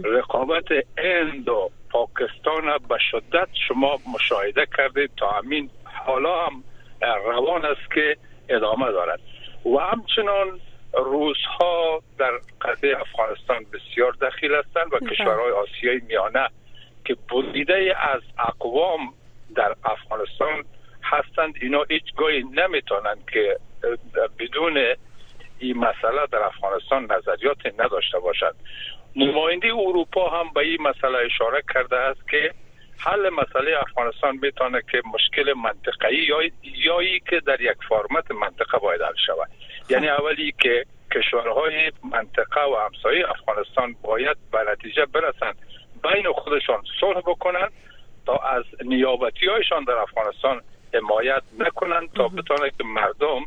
رقابت 0.03 0.65
هند 0.97 1.49
و 1.49 1.69
پاکستان 1.89 2.63
را 2.63 2.77
به 2.77 2.97
شدت 3.11 3.47
شما 3.67 3.99
مشاهده 4.15 4.65
کردید 4.77 5.09
تا 5.17 5.27
همین 5.29 5.69
حالا 5.83 6.45
هم 6.45 6.63
روان 7.25 7.65
است 7.65 7.91
که 7.95 8.17
ادامه 8.49 8.91
دارد 8.91 9.19
و 9.65 9.77
همچنان 9.79 10.59
ها 11.59 12.01
در 12.19 12.31
قضیه 12.61 12.97
افغانستان 13.01 13.65
بسیار 13.73 14.11
دخیل 14.11 14.51
هستند 14.55 14.93
و 14.93 14.97
بله. 14.99 15.09
کشورهای 15.11 15.51
آسیای 15.51 16.01
میانه 16.07 16.47
که 17.05 17.15
بودیده 17.29 17.95
از 18.13 18.22
اقوام 18.39 19.13
در 19.55 19.75
افغانستان 19.86 20.63
هستند 21.03 21.53
اینا 21.62 21.83
هیچگاهی 21.89 22.43
نمیتونند 22.43 23.25
که 23.33 23.57
بدون 24.39 24.86
این 25.60 25.77
مسئله 25.77 26.27
در 26.31 26.43
افغانستان 26.43 27.07
نظریات 27.12 27.57
نداشته 27.79 28.19
باشند 28.19 28.55
نماینده 29.15 29.67
اروپا 29.67 30.29
هم 30.39 30.53
به 30.53 30.60
این 30.60 30.81
مسئله 30.81 31.17
اشاره 31.17 31.62
کرده 31.74 31.98
است 31.98 32.27
که 32.29 32.53
حل 32.98 33.29
مسئله 33.29 33.79
افغانستان 33.79 34.39
میتونه 34.41 34.81
که 34.91 35.01
مشکل 35.13 35.53
منطقه‌ای 35.63 36.15
یا 36.15 36.38
یایی 36.63 37.19
که 37.29 37.39
در 37.39 37.62
یک 37.62 37.77
فرمت 37.89 38.31
منطقه 38.31 38.77
باید 38.77 39.01
حل 39.01 39.15
شود 39.27 39.48
یعنی 39.89 40.07
اولی 40.10 40.53
که 40.62 40.86
کشورهای 41.15 41.91
منطقه 42.12 42.62
و 42.62 42.75
همسایه 42.86 43.29
افغانستان 43.29 43.95
باید 44.03 44.38
به 44.51 44.57
نتیجه 44.72 45.05
برسند 45.05 45.55
بین 46.03 46.33
خودشان 46.33 46.83
صلح 47.00 47.19
بکنند 47.22 47.72
تا 48.25 48.36
از 48.38 48.63
نیابتی 48.86 49.48
هایشان 49.48 49.83
در 49.83 49.91
افغانستان 49.93 50.62
حمایت 50.93 51.41
نکنند 51.60 52.13
تا 52.13 52.27
بتانه 52.27 52.69
که 52.77 52.83
مردم 52.83 53.39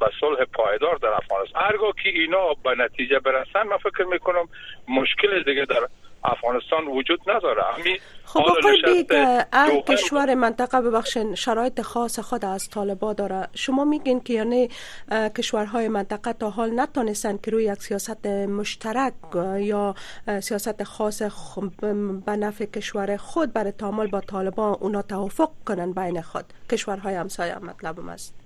به 0.00 0.06
صلح 0.20 0.44
پایدار 0.44 0.96
در 0.96 1.08
افغانستان 1.08 1.62
هرگاه 1.62 1.92
که 2.02 2.08
اینا 2.08 2.54
به 2.64 2.74
نتیجه 2.78 3.18
برسن 3.18 3.62
من 3.68 3.76
فکر 3.76 4.04
میکنم 4.04 4.48
مشکل 4.88 5.42
دیگه 5.42 5.64
در 5.64 5.86
افغانستان 6.24 6.86
وجود 6.88 7.20
نداره 7.30 7.62
همین 7.78 7.98
خب 8.24 8.40
آقای 8.40 8.82
بیگ 8.86 9.12
هر 9.52 9.80
کشور 9.80 10.34
منطقه 10.34 10.80
ببخشین 10.80 11.34
شرایط 11.34 11.80
خاص 11.80 12.18
خود 12.20 12.44
از 12.44 12.68
طالبا 12.68 13.12
داره 13.12 13.48
شما 13.54 13.84
میگین 13.84 14.20
که 14.20 14.32
یعنی 14.34 14.68
کشورهای 15.38 15.88
منطقه 15.88 16.32
تا 16.32 16.50
حال 16.50 16.80
نتانستن 16.80 17.36
که 17.36 17.50
روی 17.50 17.64
یک 17.64 17.82
سیاست 17.82 18.26
مشترک 18.26 19.12
یا 19.58 19.94
سیاست 20.40 20.82
خاص 20.84 21.22
به 22.26 22.36
نفع 22.36 22.64
کشور 22.64 23.16
خود 23.16 23.52
برای 23.52 23.72
تعامل 23.72 24.06
با 24.06 24.20
طالبان 24.20 24.76
اونا 24.80 25.02
توافق 25.02 25.50
کنن 25.66 25.92
بین 25.92 26.22
خود 26.22 26.44
کشورهای 26.70 27.14
همسایه 27.14 27.58
مطلبم 27.58 28.08
است 28.08 28.41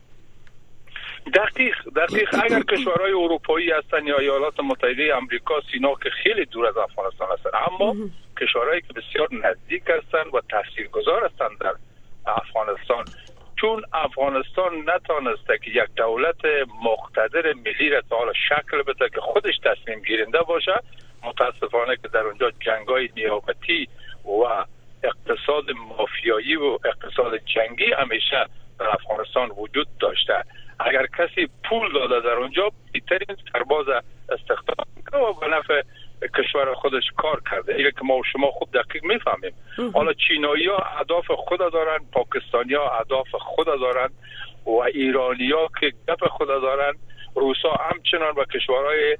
دقیق 1.34 1.76
دقیق 1.96 2.34
اگر 2.44 2.62
کشورهای 2.62 3.12
اروپایی 3.12 3.70
هستن 3.70 4.06
یا 4.06 4.18
ایالات 4.18 4.60
متحده 4.60 5.16
امریکا 5.16 5.54
سینا 5.72 5.94
که 5.94 6.10
خیلی 6.10 6.44
دور 6.44 6.66
از 6.66 6.76
افغانستان 6.76 7.28
هستن 7.32 7.50
اما 7.72 7.96
کشورهایی 8.40 8.80
که 8.80 8.92
بسیار 8.92 9.28
نزدیک 9.32 9.82
هستن 9.86 10.28
و 10.32 10.40
تاثیرگذار 10.48 11.24
هستن 11.24 11.48
در 11.60 11.74
افغانستان 12.26 13.04
چون 13.60 13.82
افغانستان 13.92 14.72
نتانسته 14.94 15.58
که 15.64 15.70
یک 15.70 15.88
دولت 15.96 16.40
مقتدر 16.84 17.52
ملی 17.52 17.88
را 17.90 18.02
تا 18.10 18.16
حالا 18.16 18.32
شکل 18.32 18.82
بده 18.82 19.08
که 19.08 19.20
خودش 19.20 19.54
تصمیم 19.58 20.00
گیرنده 20.00 20.42
باشه 20.42 20.80
متاسفانه 21.24 21.96
که 21.96 22.08
در 22.08 22.20
اونجا 22.20 22.52
های 22.88 23.08
نیابتی 23.16 23.88
و 24.24 24.64
اقتصاد 25.04 25.64
مافیایی 25.98 26.56
و 26.56 26.78
اقتصاد 26.84 27.36
جنگی 27.36 27.92
همیشه 27.98 28.46
در 28.80 28.88
افغانستان 28.88 29.50
وجود 29.50 29.86
داشته 30.00 30.42
اگر 30.80 31.06
کسی 31.18 31.48
پول 31.68 31.92
داده 31.92 32.20
در 32.20 32.34
اونجا 32.34 32.70
بهترین 32.92 33.36
سرباز 33.52 33.86
استخدام 34.32 34.86
کرده 35.04 35.18
و 35.24 35.32
به 35.32 35.46
نفع 35.46 35.82
کشور 36.38 36.74
خودش 36.74 37.02
کار 37.16 37.40
کرده 37.50 37.74
اگر 37.74 37.90
که 37.90 38.00
ما 38.04 38.14
و 38.14 38.22
شما 38.32 38.50
خوب 38.50 38.68
دقیق 38.74 39.04
میفهمیم 39.04 39.52
حالا 39.94 40.12
چینایی 40.12 40.66
ها 40.68 40.76
اهداف 40.76 41.30
خود 41.30 41.58
دارن 41.60 41.98
پاکستانی 42.12 42.74
ها 42.74 42.98
اهداف 42.98 43.28
خود 43.40 43.66
دارن 43.66 44.08
و 44.66 44.70
ایرانی 44.70 45.50
ها 45.50 45.68
که 45.80 45.92
گپ 46.08 46.28
خود 46.28 46.48
دارن 46.48 46.94
روسا 47.34 47.70
همچنان 47.92 48.34
و 48.36 48.44
کشورهای 48.44 49.18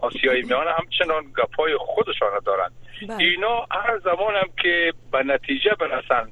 آسیای 0.00 0.42
میان 0.42 0.66
همچنان 0.78 1.24
گپای 1.38 1.76
خودشان 1.76 2.30
دارن 2.46 2.68
بله. 3.08 3.18
اینا 3.24 3.66
هر 3.70 3.98
زمان 3.98 4.34
هم 4.36 4.48
که 4.62 4.92
به 5.12 5.22
نتیجه 5.22 5.70
برسن 5.80 6.28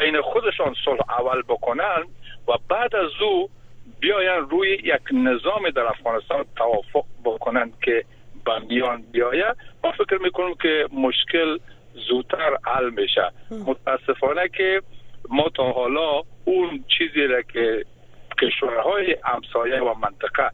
بین 0.00 0.20
خودشان 0.22 0.74
صلح 0.84 1.20
اول 1.20 1.42
بکنن 1.42 2.04
و 2.48 2.52
بعد 2.70 2.96
از 2.96 3.10
بیاین 4.00 4.28
روی 4.50 4.70
یک 4.74 5.02
نظام 5.12 5.70
در 5.70 5.86
افغانستان 5.86 6.44
توافق 6.56 7.04
بکنند 7.24 7.72
که 7.84 8.04
به 8.44 8.58
میان 8.58 9.02
بیاید 9.12 9.56
ما 9.84 9.92
فکر 9.92 10.18
میکنم 10.22 10.54
که 10.62 10.88
مشکل 10.92 11.58
زودتر 12.08 12.56
حل 12.62 12.90
میشه 12.90 13.30
متاسفانه 13.66 14.48
که 14.48 14.82
ما 15.28 15.48
تا 15.54 15.70
حالا 15.72 16.22
اون 16.44 16.84
چیزی 16.98 17.26
را 17.26 17.42
که 17.42 17.84
کشورهای 18.42 19.16
همسایه 19.24 19.80
و 19.82 19.94
منطقه 19.94 20.50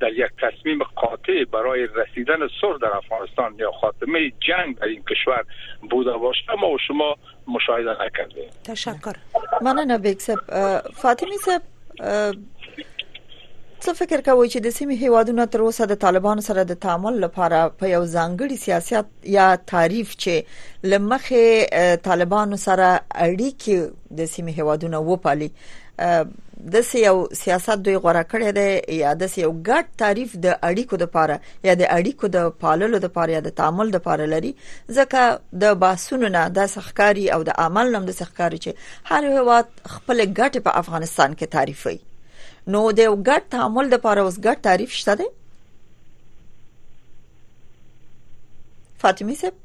در 0.00 0.12
یک 0.12 0.30
تصمیم 0.42 0.82
قاطع 0.84 1.44
برای 1.52 1.88
رسیدن 1.94 2.48
سر 2.60 2.72
در 2.82 2.96
افغانستان 2.96 3.54
یا 3.58 3.70
خاتمه 3.72 4.32
جنگ 4.48 4.78
در 4.78 4.84
این 4.86 5.02
کشور 5.02 5.44
بوده 5.90 6.12
باشه 6.12 6.52
ما 6.58 6.70
و 6.70 6.78
شما 6.78 7.16
مشاهده 7.48 8.04
نکردیم 8.04 8.48
تشکر 8.66 9.14
من 9.62 9.76
نبیک 9.88 10.20
سب 10.22 10.38
فاطمی 10.92 11.36
سب 11.36 11.62
څه 13.84 13.92
فکر 14.00 14.20
کوئ 14.26 14.46
چې 14.52 14.64
د 14.64 14.72
سیمې 14.74 15.06
هیوادونو 15.06 15.44
تر 15.52 15.62
اوسه 15.62 15.86
د 15.92 15.96
طالبانو 16.02 16.42
سره 16.48 16.64
د 16.70 16.74
تعامل 16.82 17.16
لپاره 17.22 17.60
په 17.80 17.88
یو 17.92 18.02
ځانګړي 18.10 18.58
سیاست 18.64 19.24
یا 19.36 19.46
تعریف 19.72 20.12
چې 20.24 20.92
لمخې 20.92 21.96
طالبانو 22.04 22.58
سره 22.66 22.90
اړیکې 22.96 24.20
د 24.20 24.28
سیمې 24.32 24.56
هیوادونو 24.58 25.00
وپالي 25.08 25.48
د 26.74 26.84
یو 27.06 27.16
سیاست 27.40 27.82
دوی 27.88 27.96
غوړه 27.96 28.22
کړی 28.34 28.54
دی 28.60 29.00
یا 29.00 29.16
د 29.24 29.34
یو 29.44 29.50
ګډ 29.68 29.84
تعریف 30.04 30.36
د 30.46 30.54
اړیکو 30.70 31.02
لپاره 31.04 31.40
یا 31.70 31.76
د 31.82 31.90
اړیکو 31.96 32.32
د 32.38 32.48
پاللو 32.64 32.92
لپاره 33.06 33.30
یا 33.38 33.42
د 33.48 33.56
تعامل 33.62 33.92
لپاره 33.98 34.30
لري 34.36 34.54
ځکه 34.68 35.26
د 35.66 35.74
باسونو 35.84 36.32
نه 36.38 36.44
د 36.62 36.70
سخکاری 36.76 37.26
او 37.38 37.42
د 37.50 37.58
عمل 37.66 37.92
نوم 37.98 38.08
د 38.12 38.18
سخکاری 38.22 38.62
چې 38.64 39.12
هر 39.12 39.30
هیواد 39.40 39.74
خپل 39.98 40.24
ګټه 40.28 40.66
په 40.70 40.78
افغانستان 40.84 41.36
کې 41.38 41.54
تعریفوي 41.58 42.02
نو 42.70 42.80
د 42.96 42.98
یو 42.98 43.14
ګډ 43.26 43.40
تعامل 43.54 43.88
د 43.92 43.94
لپاره 43.98 44.20
اوس 44.24 44.36
ګډ 44.44 44.60
تعریف 44.68 44.90
شته 44.98 45.14
دی 45.20 45.28
فاطمی 49.04 49.34
صاحب 49.44 49.56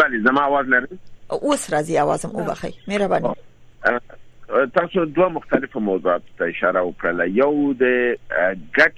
بله 0.00 0.16
زما 0.28 0.40
आवाज 0.46 0.64
لري 0.76 0.92
اوس 1.32 1.70
راځي 1.70 1.98
आवाज 2.04 2.20
هم 2.26 2.32
وبخي 2.36 2.72
مهرباني 2.88 3.28
تاسو 4.74 5.04
دوه 5.04 5.28
مختلف 5.28 5.76
موضوعات 5.90 6.22
ته 6.38 6.44
اشاره 6.50 6.80
وکړه 6.88 7.24
یو 7.38 7.52
د 7.84 7.86
ګټ 8.80 8.94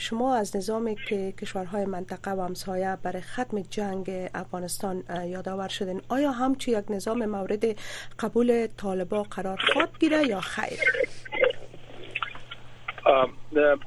شما 0.00 0.34
از 0.36 0.56
نظام 0.56 0.94
که 1.08 1.32
کشورهای 1.32 1.84
منطقه 1.84 2.30
و 2.30 2.40
همسایه 2.40 2.98
برای 3.02 3.22
ختم 3.22 3.60
جنگ 3.60 4.06
افغانستان 4.34 5.02
یادآور 5.26 5.68
شدن 5.68 6.00
آیا 6.08 6.30
همچی 6.30 6.78
یک 6.78 6.90
نظام 6.90 7.26
مورد 7.26 7.64
قبول 8.18 8.66
طالبا 8.76 9.22
قرار 9.22 9.58
خواد 9.72 10.00
گیره 10.00 10.26
یا 10.26 10.40
خیر 10.40 10.80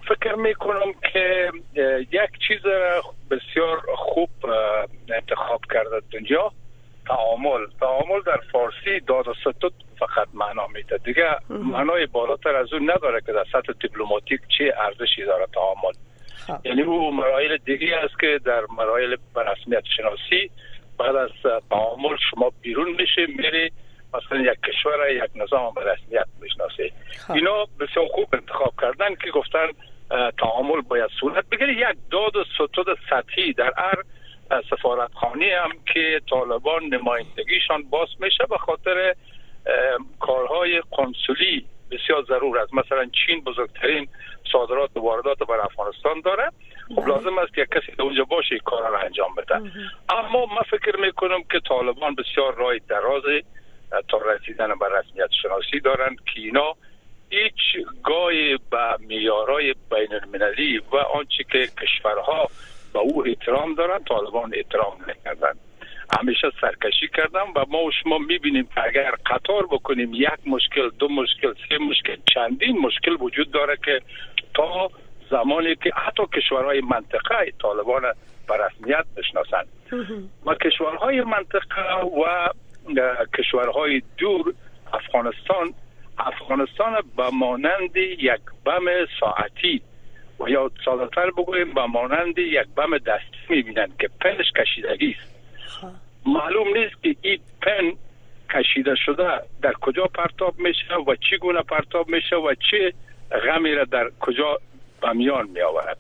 فکر 0.10 0.36
می 0.36 0.54
کنم 0.56 0.94
که 1.14 1.52
یک 2.12 2.30
چیز 2.48 2.62
بسیار 3.32 3.82
خوب 3.98 4.30
انتخاب 5.16 5.62
کرده 5.72 6.02
دنیا 6.12 6.52
تعامل 7.08 7.66
تعامل 7.80 8.22
در 8.26 8.40
فارسی 8.52 9.00
داد 9.08 9.28
و 9.28 9.34
فقط 10.00 10.28
معنا 10.34 10.68
میده 10.68 10.98
دیگه 10.98 11.26
معنای 11.50 12.06
بالاتر 12.06 12.56
از 12.56 12.74
اون 12.74 12.92
نداره 12.92 13.22
که 13.22 13.32
در 13.32 13.46
سطح 13.52 13.74
دیپلماتیک 13.82 14.40
چه 14.58 14.74
ارزشی 14.78 15.26
داره 15.26 15.48
تعامل 15.54 15.94
خب. 16.48 16.66
یعنی 16.66 16.82
او 16.82 17.16
مرایل 17.16 17.58
دیگه 17.58 17.98
است 17.98 18.20
که 18.20 18.40
در 18.46 18.62
مرایل 18.78 19.16
برسمیت 19.36 19.84
شناسی 19.98 20.52
بعد 21.00 21.16
از 21.16 21.30
تعامل 21.70 22.18
شما 22.32 22.52
بیرون 22.62 22.90
میشه 23.00 23.28
میری 23.38 23.72
مثلا 24.14 24.38
یک 24.40 24.60
کشور 24.70 25.12
یک 25.12 25.30
نظام 25.36 25.74
به 25.74 25.94
رسمیت 25.94 26.26
بشناسه 26.42 26.92
اینا 27.36 27.66
بسیار 27.80 28.06
خوب 28.16 28.28
انتخاب 28.34 28.74
کردن 28.82 29.16
که 29.16 29.32
گفتن 29.32 29.68
تعامل 30.40 30.82
باید 30.82 31.10
صورت 31.20 31.50
بگیره 31.50 31.74
یک 31.74 31.98
داد 32.12 32.36
و 32.36 32.44
ستود 32.44 32.88
سطحی 33.10 33.54
در 33.54 33.74
هر 33.78 33.96
سفارتخانه 34.70 35.46
هم 35.64 35.72
که 35.94 36.22
طالبان 36.30 36.84
نمایندگیشان 36.84 37.84
باز 37.84 38.08
میشه 38.20 38.46
به 38.46 38.58
خاطر 38.58 39.16
کارهای 40.20 40.82
کنسولی 40.92 41.66
بسیار 41.92 42.24
ضرور 42.24 42.60
است 42.60 42.74
مثلا 42.74 43.06
چین 43.26 43.42
بزرگترین 43.44 44.08
صادرات 44.52 44.98
و 44.98 45.00
واردات 45.00 45.40
بر 45.40 45.60
افغانستان 45.60 46.22
داره 46.22 46.50
خب 46.96 47.08
لازم 47.08 47.38
است 47.38 47.54
که 47.54 47.66
کسی 47.66 47.94
اونجا 48.02 48.24
باشه 48.24 48.60
کار 48.60 48.90
را 48.90 49.00
انجام 49.00 49.36
بده 49.38 49.56
اما 50.10 50.46
من 50.46 50.62
فکر 50.78 50.98
میکنم 51.00 51.44
که 51.52 51.60
طالبان 51.60 52.16
بسیار 52.16 52.56
رای 52.56 52.80
درازه، 52.90 53.42
تا 54.02 54.18
رسیدن 54.36 54.68
به 54.68 54.86
رسمیت 55.00 55.30
شناسی 55.44 55.80
دارند 55.80 56.18
که 56.34 56.40
اینا 56.42 56.76
هیچ 57.30 57.86
گاهی 58.04 58.58
به 58.72 58.98
میارای 59.08 59.74
بین 59.92 60.14
المللی 60.14 60.78
و 60.78 60.96
آنچه 60.98 61.44
که 61.52 61.68
کشورها 61.82 62.48
به 62.94 63.00
او 63.00 63.28
احترام 63.28 63.76
دارند 63.76 64.04
طالبان 64.08 64.52
احترام 64.54 64.98
نکردند 65.08 65.60
همیشه 66.20 66.52
سرکشی 66.62 67.08
کردم 67.08 67.48
و 67.56 67.66
ما 67.70 67.84
و 67.84 67.92
شما 68.04 68.18
میبینیم 68.18 68.64
که 68.76 68.84
اگر 68.86 69.12
قطار 69.26 69.66
بکنیم 69.72 70.14
یک 70.14 70.48
مشکل 70.48 70.90
دو 71.00 71.08
مشکل 71.08 71.54
سه 71.70 71.78
مشکل 71.78 72.18
چندین 72.34 72.78
مشکل 72.78 73.18
وجود 73.20 73.52
داره 73.52 73.78
که 73.86 74.02
تا 74.56 74.92
زمانی 75.30 75.76
که 75.76 75.92
حتی 75.96 76.24
کشورهای 76.38 76.82
منطقه 76.82 77.52
طالبان 77.62 78.02
به 78.48 78.54
رسمیت 78.66 79.06
بشناسند 79.18 79.68
و 80.46 80.56
کشورهای 80.56 81.22
منطقه 81.22 81.94
و 82.02 82.50
کشورهای 83.38 84.02
دور 84.18 84.54
افغانستان 84.94 85.74
افغانستان 86.18 86.96
به 87.18 87.30
مانند 87.30 87.96
یک 87.98 88.42
بم 88.66 88.86
ساعتی 89.20 89.82
و 90.40 90.48
یا 90.50 90.72
سالتر 90.86 91.32
بگویم 91.32 91.74
به 91.74 91.86
مانند 91.86 92.40
یک 92.40 92.68
بم 92.78 92.98
دستی 92.98 93.38
میبینند 93.50 93.98
که 94.00 94.10
پنش 94.22 94.52
کشیدگی 94.52 95.16
است 95.24 95.36
خب. 95.68 95.88
معلوم 96.26 96.78
نیست 96.78 97.04
که 97.04 97.16
این 97.22 97.40
پن 97.62 97.92
کشیده 98.60 98.96
شده 98.96 99.42
در 99.62 99.74
کجا 99.82 100.06
پرتاب 100.06 100.60
میشه 100.60 100.94
و 101.08 101.16
چی 101.16 101.38
گونه 101.38 101.62
پرتاب 101.62 102.10
میشه 102.10 102.36
و 102.36 102.54
چه 102.72 102.94
غمی 103.32 103.76
را 103.76 103.84
در 103.84 104.12
کجا 104.20 104.60
بمیان 105.02 105.50
می 105.50 105.62
آورد 105.62 105.98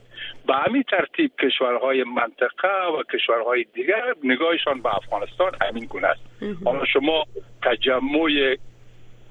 به 0.48 0.54
همین 0.56 0.84
ترتیب 0.84 1.32
کشورهای 1.44 2.04
منطقه 2.04 2.68
و 2.88 3.04
کشورهای 3.18 3.66
دیگر 3.74 4.14
نگاهشان 4.24 4.82
به 4.82 4.96
افغانستان 4.96 5.52
همین 5.62 5.86
گونه 5.86 6.08
است 6.08 6.22
حالا 6.66 6.86
شما 6.86 7.26
تجمع 7.64 8.58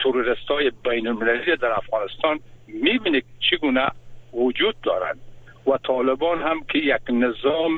تروریست 0.00 0.46
های 0.48 0.72
بین 0.90 1.06
المللی 1.08 1.56
در 1.56 1.72
افغانستان 1.72 2.40
میبینید 2.68 3.24
چگونه 3.50 3.88
وجود 4.32 4.74
دارند 4.82 5.20
و 5.66 5.78
طالبان 5.86 6.42
هم 6.42 6.60
که 6.68 6.78
یک 6.78 7.02
نظام 7.08 7.76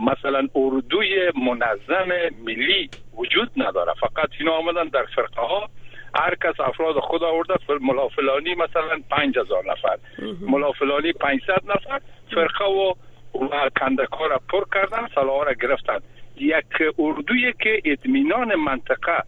مثلا 0.00 0.48
اردوی 0.54 1.30
منظم 1.46 2.12
ملی 2.44 2.90
وجود 3.16 3.50
نداره 3.56 3.92
فقط 4.00 4.28
اینا 4.40 4.52
آمدن 4.52 4.84
در 4.84 5.04
فرقه 5.16 5.40
ها 5.40 5.68
هر 6.14 6.34
کس 6.34 6.60
افراد 6.60 6.96
خود 6.98 7.22
آورده 7.22 7.54
ملافلانی 7.80 8.54
مثلا 8.54 9.00
پنج 9.10 9.38
هزار 9.38 9.64
نفر 9.72 9.98
ملافلانی 10.46 11.12
پنجصد 11.12 11.62
نفر 11.66 12.00
فرقه 12.34 12.64
و 12.64 12.94
و 13.52 13.68
کندکا 13.80 14.26
را 14.26 14.40
پر 14.48 14.64
کردن 14.74 15.06
سلاح 15.14 15.44
را 15.44 15.52
گرفتن 15.62 15.98
یک 16.36 16.94
اردویه 16.98 17.54
که 17.60 17.80
اطمینان 17.84 18.54
منطقه 18.54 19.22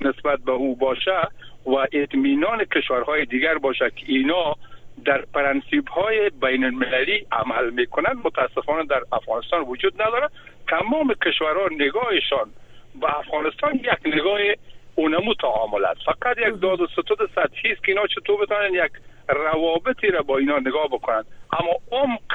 نسبت 0.00 0.38
به 0.46 0.52
او 0.52 0.76
باشه 0.76 1.18
و 1.66 1.76
اطمینان 1.92 2.64
کشورهای 2.64 3.24
دیگر 3.24 3.58
باشه 3.58 3.90
که 3.96 4.06
اینا 4.06 4.54
در 5.04 5.24
پرنسیب 5.34 5.88
های 5.88 6.30
بین 6.42 6.64
المللی 6.64 7.26
عمل 7.32 7.70
میکنند 7.70 8.16
متاسفانه 8.24 8.84
در 8.86 9.00
افغانستان 9.12 9.60
وجود 9.60 10.02
نداره 10.02 10.28
تمام 10.68 11.14
کشورها 11.26 11.68
نگاهشان 11.78 12.50
به 13.00 13.18
افغانستان 13.18 13.74
یک 13.74 14.14
نگاه 14.18 14.38
اونمو 14.94 15.34
تعامل 15.34 15.84
است 15.84 16.00
فقط 16.02 16.38
یک 16.38 16.60
داد 16.62 16.80
و 16.80 16.86
ستود 16.86 17.18
سطحی 17.34 17.72
است 17.72 17.84
که 17.84 17.92
اینا 17.92 18.06
چطور 18.06 18.42
بتانن 18.46 18.74
یک 18.74 18.92
روابطی 19.28 20.06
را 20.06 20.22
با 20.22 20.38
اینا 20.38 20.58
نگاه 20.58 20.88
بکنن 20.90 21.24
اما 21.60 21.72
عمق 22.02 22.32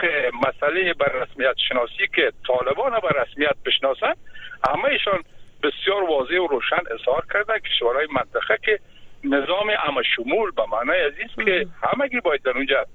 مسئله 0.48 0.93
بر 0.93 1.08
رسمیت 1.08 1.56
شناسی 1.69 2.08
که 2.15 2.32
طالبان 2.48 2.91
بر 2.91 3.24
رسمیت 3.24 3.56
بشناسن 3.65 4.13
ایشان 4.91 5.19
بسیار 5.63 6.10
واضح 6.10 6.38
و 6.39 6.48
روشن 6.48 6.82
اظهار 6.93 7.24
که 7.34 7.69
کشورهای 7.69 8.08
منطقه 8.15 8.58
که 8.65 8.80
نظام 9.24 9.67
اما 9.88 10.04
شمول 10.04 10.52
به 10.52 10.63
معنای 10.72 11.00
عزیز 11.06 11.45
که 11.45 11.67
همگی 11.84 12.19
باید 12.19 12.41
در 12.43 12.58
اونجا 12.58 12.86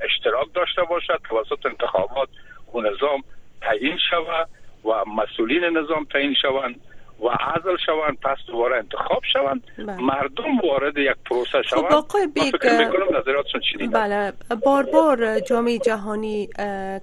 اشتراک 0.00 0.46
داشته 0.54 0.82
باشد 0.82 1.20
توسط 1.28 1.66
انتخابات 1.66 2.28
و 2.74 2.80
نظام 2.80 3.22
تعیین 3.60 3.98
شود 4.10 4.48
و 4.84 5.04
مسئولین 5.16 5.64
نظام 5.64 6.04
تعیین 6.04 6.34
شوند 6.34 6.80
و 7.22 7.26
عزل 7.28 7.76
شوند 7.86 8.18
پس 8.22 8.36
دوباره 8.46 8.76
انتخاب 8.76 9.22
شوند 9.32 9.62
بله. 9.78 9.96
مردم 10.02 10.58
وارد 10.68 10.98
یک 10.98 11.16
پروسه 11.30 11.50
خب، 11.50 11.62
شوند 11.62 11.84
خب 11.84 11.92
آقای 11.92 12.26
بیگ 12.26 13.92
بله, 13.92 14.32
بار 14.64 14.82
بار 14.82 15.40
جامعه 15.40 15.78
جهانی 15.78 16.48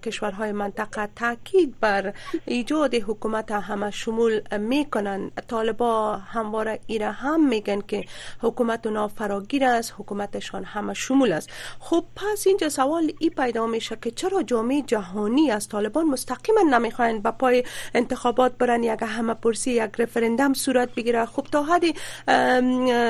کشورهای 0.05 0.51
منطقه 0.51 1.09
تاکید 1.15 1.73
بر 1.81 2.13
ایجاد 2.45 2.93
حکومت 2.95 3.51
همه 3.51 3.91
شمول 3.91 4.41
میکنن 4.59 5.31
طالبا 5.47 6.15
همواره 6.17 6.79
ایره 6.87 7.11
هم 7.11 7.47
میگن 7.49 7.81
که 7.81 8.03
حکومت 8.41 8.87
اونا 8.87 9.07
فراگیر 9.07 9.65
است 9.65 9.95
حکومتشان 9.99 10.63
همه 10.63 10.93
شمول 10.93 11.31
است 11.31 11.49
خب 11.79 12.03
پس 12.15 12.47
اینجا 12.47 12.69
سوال 12.69 13.11
ای 13.19 13.29
پیدا 13.29 13.67
میشه 13.67 13.97
که 14.01 14.11
چرا 14.11 14.43
جامعه 14.43 14.81
جهانی 14.81 15.51
از 15.51 15.69
طالبان 15.69 16.05
مستقیما 16.07 16.61
نمیخواین 16.61 17.21
به 17.21 17.31
پای 17.31 17.63
انتخابات 17.95 18.57
برن 18.57 18.83
یک 18.83 18.99
همه 19.17 19.33
پرسی 19.33 19.71
یک 19.71 19.91
رفرندم 20.05 20.53
صورت 20.53 20.95
بگیره 20.95 21.25
خب 21.25 21.43
تا 21.51 21.63
حد 21.63 21.83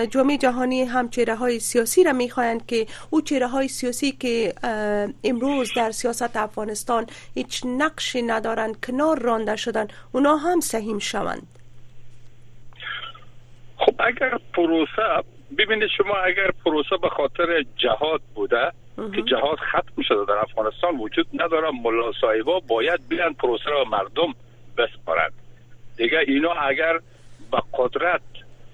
جامعه 0.09 0.37
جهانی 0.37 0.81
هم 0.81 1.09
چهره 1.09 1.35
های 1.35 1.59
سیاسی 1.59 2.03
را 2.03 2.11
میخواهند 2.11 2.65
که 2.65 2.85
او 3.09 3.21
چهره 3.21 3.47
های 3.47 3.67
سیاسی 3.67 4.11
که 4.11 4.53
امروز 5.23 5.71
در 5.75 5.91
سیاست 5.91 6.35
افغانستان 6.37 7.05
هیچ 7.33 7.61
نقشی 7.65 8.21
ندارند 8.21 8.85
کنار 8.85 9.19
رانده 9.19 9.55
شدن 9.55 9.87
اونا 10.11 10.35
هم 10.35 10.59
سهیم 10.59 10.99
شوند 10.99 11.47
خب 13.77 13.95
اگر 13.99 14.37
پروسه 14.53 15.23
ببینید 15.57 15.89
شما 15.97 16.15
اگر 16.15 16.51
پروسه 16.65 16.97
به 17.01 17.09
خاطر 17.09 17.63
جهاد 17.77 18.21
بوده 18.35 18.71
که 19.15 19.21
جهاد 19.21 19.57
ختم 19.57 20.01
شده 20.01 20.25
در 20.25 20.37
افغانستان 20.37 20.97
وجود 20.97 21.27
نداره 21.33 21.71
ملا 21.83 22.11
صاحبا 22.21 22.59
باید 22.59 22.99
بیان 23.09 23.33
پروسه 23.33 23.63
را 23.69 23.83
مردم 23.83 24.33
بسپارند 24.77 25.33
دیگه 25.97 26.19
اینا 26.27 26.51
اگر 26.51 26.99
با 27.51 27.63
قدرت 27.73 28.21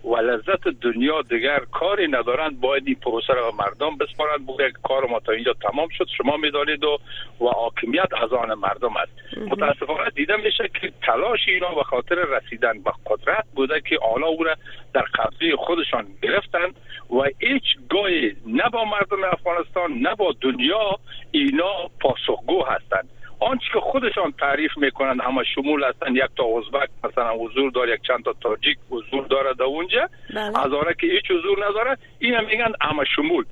و 0.03 0.15
لذت 0.17 0.67
دنیا 0.81 1.21
دیگر 1.21 1.59
کاری 1.71 2.07
ندارند 2.07 2.59
باید 2.59 2.83
این 2.87 2.95
پروسه 2.95 3.33
را 3.33 3.51
مردم 3.51 3.97
بسپارند 3.97 4.47
بگه 4.47 4.71
کار 4.83 5.05
ما 5.05 5.19
تا 5.19 5.31
اینجا 5.31 5.53
تمام 5.61 5.87
شد 5.89 6.07
شما 6.17 6.37
میدانید 6.37 6.83
و 6.83 6.97
و 7.41 7.45
حاکمیت 7.47 8.13
از 8.23 8.33
آن 8.33 8.53
مردم 8.53 8.93
است 8.97 9.37
متاسفانه 9.49 10.09
دیده 10.09 10.35
میشه 10.35 10.69
که 10.81 10.91
تلاش 11.07 11.39
اینا 11.47 11.75
به 11.75 11.83
خاطر 11.83 12.15
رسیدن 12.25 12.73
به 12.83 12.91
قدرت 13.05 13.45
بوده 13.55 13.81
که 13.81 13.97
آنها 14.15 14.27
او 14.27 14.43
را 14.43 14.55
در 14.93 15.01
قبضه 15.01 15.55
خودشان 15.57 16.07
گرفتند 16.21 16.75
و 17.11 17.23
هیچ 17.39 17.63
گاهی 17.89 18.35
نه 18.47 18.69
با 18.73 18.85
مردم 18.85 19.23
افغانستان 19.23 19.93
نه 19.93 20.15
با 20.15 20.35
دنیا 20.41 20.99
اینا 21.31 21.73
پاسخگو 22.01 22.63
هستند 22.65 23.09
خودشان 24.01 24.31
تعریف 24.31 24.71
میکنند 24.77 25.21
همه 25.21 25.43
شمول 25.55 25.83
هستند 25.83 26.15
یک 26.15 26.23
تا 26.37 26.43
ازبک 26.57 26.89
مثلا 27.03 27.31
حضور 27.33 27.71
داره 27.71 27.93
یک 27.93 28.01
چند 28.07 28.23
تا 28.25 28.33
تاجیک 28.41 28.77
حضور 28.89 29.27
داره 29.27 29.53
در 29.53 29.63
اونجا 29.63 30.07
بله. 30.35 30.41
از 30.65 30.73
آره 30.73 30.93
که 31.01 31.07
هیچ 31.07 31.31
حضور 31.31 31.65
نداره 31.65 31.97
این 32.19 32.33
هم 32.33 32.45
میگن 32.45 32.71
همه 32.81 33.03
شمول 33.15 33.45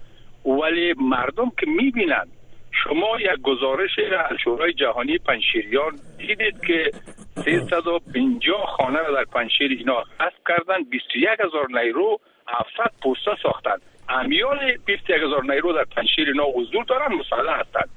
ولی 0.61 0.93
مردم 1.01 1.51
که 1.59 1.65
میبینند 1.77 2.27
شما 2.83 3.19
یک 3.19 3.41
گزارش 3.43 3.99
از 4.29 4.37
شورای 4.43 4.73
جهانی 4.73 5.17
پنشیریان 5.17 5.91
دیدید 6.17 6.65
که 6.67 6.91
350 7.41 8.65
خانه 8.77 8.97
را 8.99 9.13
در 9.15 9.23
پنشیر 9.23 9.71
اینا 9.71 9.99
غصب 10.19 10.41
کردن 10.47 10.83
21 10.89 11.29
هزار 11.39 11.67
نیرو 11.83 12.19
700 12.47 12.91
پوسته 13.03 13.31
ساختن 13.43 13.75
امیال 14.09 14.59
21 14.85 15.21
هزار 15.23 15.43
نیرو 15.43 15.73
در 15.73 15.83
پنشیر 15.83 16.27
اینا 16.27 16.43
حضور 16.43 16.83
دارن 16.83 17.13
مسلح 17.15 17.59
هستند 17.59 17.89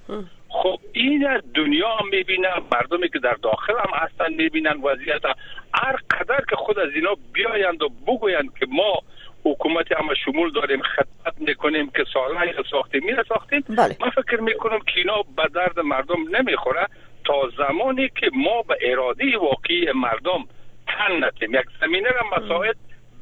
خب 0.53 0.79
این 0.93 1.23
در 1.23 1.43
دنیا 1.55 1.89
هم 1.89 2.07
میبینم 2.11 2.63
مردمی 2.73 3.09
که 3.09 3.19
در 3.19 3.37
داخل 3.43 3.73
هم 3.73 3.91
هستن 3.95 4.33
میبینن 4.35 4.81
وضعیت 4.83 5.25
هم 5.25 5.35
هر 5.75 5.97
قدر 6.11 6.41
که 6.51 6.57
خود 6.57 6.79
از 6.79 6.91
اینا 6.95 7.11
بیایند 7.33 7.83
و 7.83 7.89
بگویند 8.07 8.59
که 8.59 8.67
ما 8.71 8.99
حکومت 9.45 9.87
اما 10.01 10.15
شمول 10.15 10.53
داریم 10.53 10.83
خدمت 10.83 11.35
میکنیم 11.49 11.91
که 11.91 12.05
سالهای 12.13 12.53
ساخته 12.71 13.01
میره 13.01 13.25
ساختیم 13.29 13.65
بله. 13.69 13.97
من 14.01 14.11
فکر 14.11 14.41
میکنم 14.41 14.79
که 14.79 14.93
اینا 15.01 15.23
به 15.37 15.49
درد 15.55 15.79
مردم 15.81 16.37
نمیخوره 16.41 16.87
تا 17.25 17.49
زمانی 17.57 18.09
که 18.09 18.31
ما 18.35 18.63
به 18.63 18.75
اراده 18.83 19.39
واقعی 19.39 19.87
مردم 19.93 20.45
تن 20.87 21.25
نتیم 21.25 21.55
یک 21.55 21.65
زمینه 21.81 22.09
را 22.09 22.23
مساعد 22.45 22.77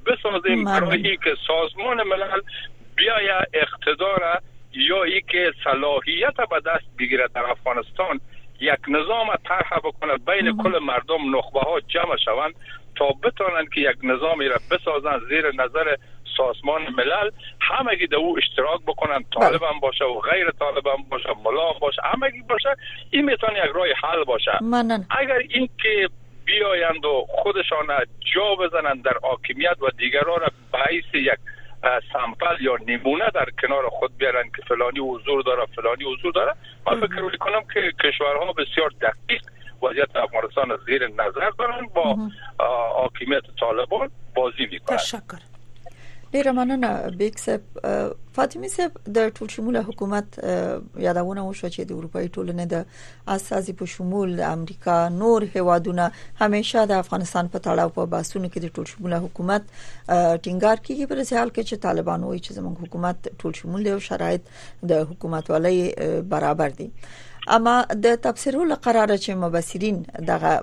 بسازیم 0.07 0.65
برای 0.65 1.17
که 1.17 1.35
سازمان 1.47 2.03
ملل 2.03 2.41
بیای 2.97 3.29
اقتدار 3.55 4.39
یا 4.73 5.03
ای 5.03 5.21
که 5.21 5.53
صلاحیت 5.65 6.35
به 6.37 6.61
دست 6.67 6.97
بگیره 6.99 7.29
در 7.35 7.45
افغانستان 7.51 8.21
یک 8.61 8.79
نظام 8.89 9.27
طرح 9.49 9.79
بکنه 9.85 10.17
بین 10.17 10.57
کل 10.63 10.79
مردم 10.83 11.37
نخبه 11.37 11.61
ها 11.61 11.81
جمع 11.81 12.17
شوند 12.17 12.55
تا 12.97 13.09
بتانند 13.23 13.69
که 13.75 13.81
یک 13.81 13.97
نظامی 14.03 14.49
را 14.49 14.57
بسازند 14.71 15.21
زیر 15.29 15.55
نظر 15.55 15.97
سازمان 16.37 16.83
ملل 16.83 17.31
همگی 17.61 18.07
در 18.07 18.17
او 18.17 18.37
اشتراک 18.39 18.81
بکنن 18.87 19.19
بله. 19.19 19.27
طالب 19.49 19.63
هم 19.63 19.81
باشه 19.81 20.05
و 20.05 20.21
غیر 20.21 20.51
طالب 20.51 20.87
هم 20.87 21.03
باشه 21.11 21.29
ملا 21.45 21.73
باشه 21.81 22.01
گی 22.33 22.43
باشه 22.49 22.69
این 23.11 23.25
میتونه 23.25 23.59
یک 23.59 23.71
راه 23.75 23.87
حل 24.05 24.25
باشه 24.25 24.51
اگر 25.11 25.39
این 25.49 25.69
که 25.83 26.09
بیایند 26.45 27.05
و 27.05 27.27
خودشان 27.29 27.87
جا 28.35 28.55
بزنن 28.55 29.01
در 29.01 29.15
حاکمیت 29.23 29.77
و 29.83 29.91
دیگران 29.99 30.41
را 30.41 30.49
به 30.73 30.79
یک 31.19 31.37
سمپل 31.83 32.57
یا 32.65 32.77
نمونه 32.87 33.27
در 33.35 33.49
کنار 33.63 33.89
خود 33.89 34.17
بیارن 34.19 34.43
که 34.57 34.63
فلانی 34.69 35.01
حضور 35.01 35.43
داره 35.43 35.67
فلانی 35.77 36.05
حضور 36.05 36.33
داره 36.33 36.55
من 36.87 37.01
فکر 37.01 37.21
میکنم 37.23 37.63
که 37.75 37.93
کشورها 38.05 38.53
بسیار 38.53 38.91
دقیق 39.01 39.43
وضعیت 39.83 40.17
افغانستان 40.17 40.79
زیر 40.87 41.07
نظر 41.07 41.51
دارن 41.59 41.87
با 41.95 42.17
حاکمیت 42.97 43.43
طالبان 43.61 44.11
بازی 44.35 44.67
میکنن 44.71 44.97
تشکر 44.97 45.39
ډیره 46.35 46.53
مننه 46.59 46.91
بیک 47.19 47.39
صاحب 47.45 47.63
فاطمه 48.37 48.69
صاحب 48.75 48.97
د 49.17 49.31
ټول 49.39 49.49
شموله 49.55 49.81
حکومت 49.89 50.29
یادونه 51.07 51.45
وشو 51.47 51.71
چې 51.75 51.89
د 51.91 51.97
اروپאי 51.97 52.31
ټولنې 52.33 52.71
د 52.75 52.85
اساسي 53.37 53.75
په 53.81 53.89
شمول 53.95 54.35
د 54.43 54.45
امریکا 54.57 54.99
نور 55.17 55.47
هوادونه 55.57 56.07
همیشه 56.43 56.85
د 56.93 57.03
افغانستان 57.07 57.51
په 57.55 57.63
تړاو 57.67 57.95
په 57.99 58.07
باسونو 58.15 58.53
کې 58.53 58.61
د 58.67 58.79
ټول 58.79 58.89
شموله 58.93 59.21
حکومت 59.27 59.69
ټینګار 59.73 60.85
کوي 60.87 61.11
په 61.11 61.27
ځال 61.27 61.53
کې 61.57 61.63
چې 61.71 61.85
طالبان 61.89 62.29
وایي 62.31 62.41
چې 62.41 62.61
زموږ 62.63 62.87
حکومت 62.87 63.29
ټول 63.45 63.59
شمول 63.61 63.89
دی 63.91 63.95
او 63.97 64.01
شرایط 64.09 64.55
د 64.95 65.07
حکومت 65.13 65.51
ولای 65.57 65.85
برابر 66.39 66.81
دي 66.83 66.91
اما 67.61 67.77
د 68.09 68.15
تفسیرو 68.29 68.65
لقراره 68.75 69.17
چې 69.27 69.39
مبصرین 69.45 70.03
دغه 70.33 70.57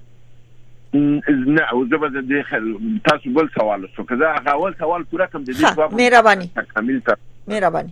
نه 1.30 1.74
او 1.74 1.86
زه 1.90 1.98
به 1.98 2.10
د 2.22 2.44
تاسو 3.10 3.30
بل 3.30 3.48
سوال 3.60 3.84
وسو 3.84 4.04
که 4.06 4.16
زه 4.16 4.52
اول 4.54 4.74
سوال 4.80 5.04
پوره 5.04 5.28
کوم 5.28 5.44
د 5.44 5.52
دې 5.54 5.76
جواب 5.76 5.94
مهرباني 5.94 6.50
تکمیل 6.56 7.00
تر 7.00 7.16
مهرباني 7.48 7.90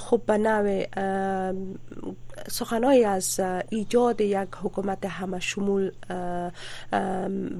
خب 0.09 0.21
به 0.27 0.37
نوع 0.41 2.11
سخنهایی 2.49 3.03
از 3.05 3.39
ایجاد 3.69 4.21
یک 4.21 4.49
حکومت 4.63 5.05
همه 5.05 5.39
شمول 5.39 5.91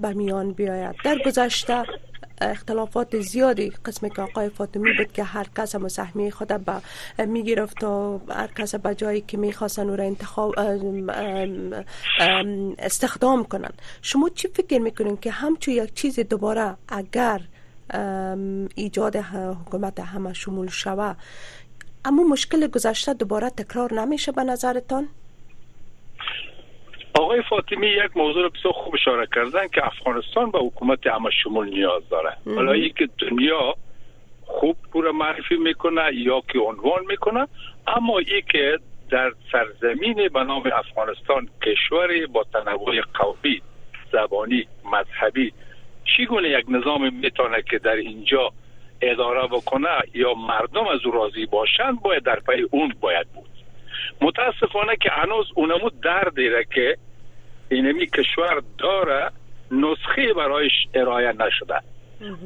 به 0.01 0.13
میان 0.15 0.51
بیاید 0.51 0.95
در 1.03 1.17
گذشته 1.25 1.83
اختلافات 2.41 3.19
زیادی 3.19 3.69
قسم 3.85 4.09
که 4.09 4.21
آقای 4.21 4.49
فاطمی 4.49 4.89
بود 4.97 5.13
که 5.13 5.23
هر 5.23 5.45
کس 5.57 5.75
سهمی 5.75 6.31
خود 6.31 6.47
به 7.17 7.25
می 7.25 7.43
گرفت 7.43 7.83
و 7.83 8.19
هر 8.29 8.49
کس 8.57 8.75
به 8.75 8.95
جایی 8.95 9.21
که 9.21 9.37
می 9.37 9.53
خواستن 9.53 9.89
او 9.89 9.95
را 9.95 10.03
انتخاب 10.03 10.53
استخدام 12.79 13.43
کنن 13.43 13.71
شما 14.01 14.29
چی 14.29 14.47
فکر 14.47 14.79
میکنین 14.79 15.17
که 15.17 15.31
همچون 15.31 15.73
یک 15.73 15.93
چیز 15.93 16.19
دوباره 16.19 16.75
اگر 16.87 17.41
ایجاد 18.75 19.15
حکومت 19.15 19.99
همه 19.99 20.33
شمول 20.33 20.67
شوه 20.69 21.13
اما 22.07 22.23
مشکل 22.23 22.67
گذشته 22.67 23.13
دوباره 23.13 23.49
تکرار 23.49 23.93
نمیشه 23.93 24.31
به 24.31 24.43
نظرتان؟ 24.43 25.07
آقای 27.19 27.41
فاطمی 27.49 27.87
یک 27.87 28.17
موضوع 28.17 28.49
بسیار 28.49 28.73
خوب 28.73 28.93
اشاره 28.93 29.27
کردن 29.35 29.67
که 29.67 29.85
افغانستان 29.85 30.51
به 30.51 30.59
حکومت 30.59 31.07
همه 31.07 31.29
شمول 31.43 31.69
نیاز 31.69 32.09
داره 32.09 32.37
بلایی 32.45 32.89
که 32.89 33.07
دنیا 33.17 33.75
خوب 34.45 34.75
پور 34.91 35.11
معرفی 35.11 35.55
میکنه 35.57 36.01
یا 36.13 36.41
که 36.53 36.59
عنوان 36.59 37.05
میکنه 37.07 37.47
اما 37.87 38.17
ای 38.19 38.41
که 38.51 38.79
در 39.11 39.31
سرزمین 39.51 40.29
به 40.33 40.43
نام 40.43 40.63
افغانستان 40.73 41.49
کشوری 41.61 42.25
با 42.25 42.43
تنوع 42.53 43.01
قومی 43.01 43.61
زبانی 44.11 44.67
مذهبی 44.93 45.53
چی 46.17 46.25
گونه 46.25 46.49
یک 46.49 46.65
نظام 46.69 47.13
میتونه 47.13 47.61
که 47.69 47.77
در 47.79 47.91
اینجا 47.95 48.51
اداره 49.01 49.47
بکنه 49.47 49.87
یا 50.13 50.33
مردم 50.33 50.87
از 50.87 50.99
او 51.05 51.11
راضی 51.11 51.45
باشند 51.45 52.01
باید 52.01 52.23
در 52.23 52.39
پای 52.39 52.61
اون 52.71 52.93
باید 53.01 53.27
بود 53.27 53.49
متاسفانه 54.21 54.95
که 55.01 55.09
هنوز 55.11 55.45
اونمو 55.55 55.89
دردی 56.03 56.35
دیره 56.35 56.63
که 56.75 56.97
اینمی 57.71 58.07
کشور 58.07 58.61
داره 58.77 59.31
نسخه 59.71 60.33
برایش 60.33 60.71
ارائه 60.93 61.33
نشده 61.33 61.79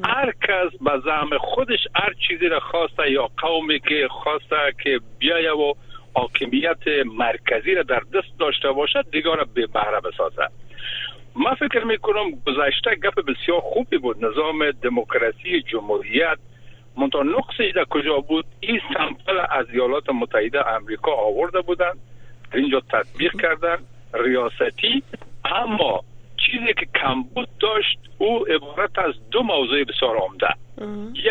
هر 0.04 0.32
کس 0.32 0.78
به 0.82 0.92
زعم 1.06 1.38
خودش 1.38 1.80
هر 1.96 2.14
چیزی 2.28 2.48
را 2.48 2.60
خواسته 2.60 3.12
یا 3.12 3.30
قومی 3.38 3.80
که 3.80 4.08
خواسته 4.12 4.72
که 4.84 5.00
بیایه 5.20 5.52
و 5.52 5.74
حاکمیت 6.16 6.88
مرکزی 7.06 7.74
را 7.76 7.84
در 7.84 8.00
دست 8.14 8.40
داشته 8.40 8.72
باشد 8.72 9.06
دیگه 9.12 9.36
را 9.36 9.46
به 9.54 9.68
بهره 9.68 10.00
بسازد 10.00 10.52
ما 11.36 11.56
فکر 11.56 11.84
می 11.84 11.98
کنم 11.98 12.32
گذشته 12.48 12.96
گپ 12.96 13.14
بسیار 13.20 13.60
خوبی 13.62 13.98
بود 13.98 14.26
نظام 14.26 14.72
دموکراسی 14.72 15.62
جمهوریت 15.62 16.38
منتها 16.98 17.24
نقصی 17.24 17.72
در 17.72 17.86
کجا 17.90 18.18
بود 18.20 18.46
این 18.60 18.80
سمپل 18.94 19.40
از 19.52 19.66
ایالات 19.74 20.10
متحده 20.10 20.68
امریکا 20.68 21.12
آورده 21.12 21.62
بودن 21.62 21.92
اینجا 22.54 22.82
تطبیق 22.92 23.42
کردن 23.42 23.78
ریاستی 24.14 25.04
اما 25.46 26.04
چیزی 26.38 26.74
که 26.78 27.00
کمبود 27.02 27.48
داشت 27.60 27.98
او 28.18 28.46
عبارت 28.48 29.00
از 29.00 29.14
دو 29.32 29.44
موضوع 29.44 29.84
بسیار 29.84 30.18
عمده 30.18 30.50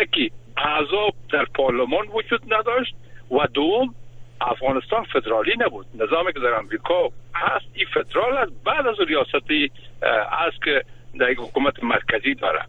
یکی 0.01 0.31
اعضا 0.57 1.09
در 1.33 1.45
پارلمان 1.45 2.07
وجود 2.13 2.53
نداشت 2.53 2.95
و 3.31 3.47
دوم 3.53 3.95
افغانستان 4.41 5.03
فدرالی 5.03 5.53
نبود 5.57 5.85
نظامی 5.95 6.33
که 6.33 6.39
در 6.39 6.53
امریکا 6.53 7.03
هست 7.35 7.65
این 7.73 7.85
فدرال 7.93 8.37
است 8.37 8.51
بعد 8.65 8.87
از 8.87 8.99
ریاستی 8.99 9.71
است 10.01 10.63
که 10.63 10.81
در 11.19 11.27
حکومت 11.37 11.83
مرکزی 11.83 12.33
داره 12.33 12.61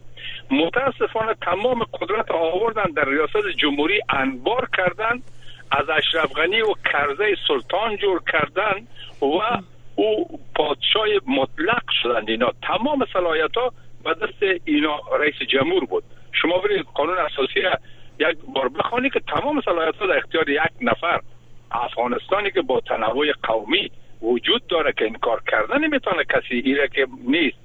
متاسفانه 0.51 1.35
تمام 1.35 1.83
قدرت 1.83 2.31
آوردن 2.31 2.85
در 2.85 3.05
ریاست 3.09 3.49
جمهوری 3.63 4.01
انبار 4.09 4.69
کردن 4.77 5.23
از 5.71 5.89
اشرف 5.89 6.33
غنی 6.33 6.61
و 6.61 6.75
کرزه 6.93 7.35
سلطان 7.49 7.97
جور 7.97 8.23
کردن 8.33 8.83
و 9.23 9.61
او 9.97 10.41
پادشاه 10.55 11.07
مطلق 11.27 11.83
شدند 12.03 12.29
اینا 12.31 12.51
تمام 12.63 13.07
صلاحیت 13.13 13.57
ها 13.57 13.73
به 14.05 14.15
دست 14.15 14.43
اینا 14.65 15.01
رئیس 15.21 15.35
جمهور 15.53 15.85
بود 15.85 16.05
شما 16.33 16.59
برید 16.59 16.87
قانون 16.95 17.19
اساسی 17.19 17.61
یک 18.21 18.39
بار 18.55 18.69
بخوانی 18.69 19.11
که 19.11 19.21
تمام 19.21 19.61
صلاحیت 19.61 19.97
ها 19.97 20.07
در 20.07 20.17
اختیار 20.17 20.49
یک 20.51 20.61
نفر 20.81 21.21
افغانستانی 21.73 22.51
که 22.51 22.63
با 22.63 22.81
تنوع 22.81 23.27
قومی 23.43 23.91
وجود 24.23 24.67
داره 24.67 24.93
که 24.93 25.05
انکار 25.05 25.41
کار 25.41 25.51
کردن 25.69 25.85
نمیتونه 25.85 26.25
کسی 26.25 26.55
ایره 26.65 26.89
که 26.89 27.07
نیست 27.27 27.59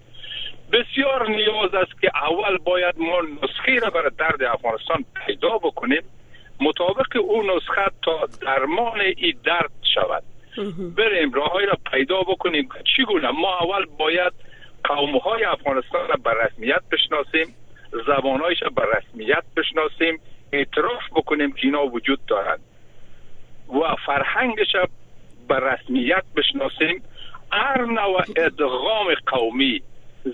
بسیار 0.72 1.30
نیاز 1.30 1.74
است 1.74 2.02
که 2.02 2.12
اول 2.30 2.58
باید 2.58 2.96
ما 2.98 3.22
نسخه 3.22 3.80
را 3.84 3.90
برای 3.90 4.12
درد 4.18 4.44
افغانستان 4.44 5.06
پیدا 5.26 5.58
بکنیم 5.58 6.02
مطابق 6.62 7.18
اون 7.24 7.50
نسخه 7.52 7.88
تا 8.02 8.26
درمان 8.42 9.02
این 9.18 9.38
درد 9.44 9.72
شود 9.96 10.24
بریم 10.98 11.30
های 11.40 11.66
را 11.66 11.78
پیدا 11.92 12.22
بکنیم 12.22 12.70
گونه 13.08 13.32
ما 13.32 13.58
اول 13.60 13.86
باید 14.00 14.34
قوم 14.84 15.18
های 15.18 15.44
افغانستان 15.44 16.02
را 16.08 16.16
به 16.24 16.30
رسمیت 16.46 16.82
بشناسیم 16.92 17.56
هایش 18.44 18.62
را 18.64 18.70
به 18.70 18.82
رسمیت 18.98 19.44
بشناسیم 19.58 20.20
اعتراف 20.52 21.02
بکنیم 21.16 21.52
که 21.52 21.60
اینا 21.64 21.86
وجود 21.86 22.20
دارند 22.28 22.60
فرهنگش 24.16 24.76
به 25.48 25.60
رسمیت 25.60 26.24
بشناسیم 26.36 27.04
هر 27.52 27.86
نوع 27.86 28.24
ادغام 28.36 29.08
قومی 29.28 29.82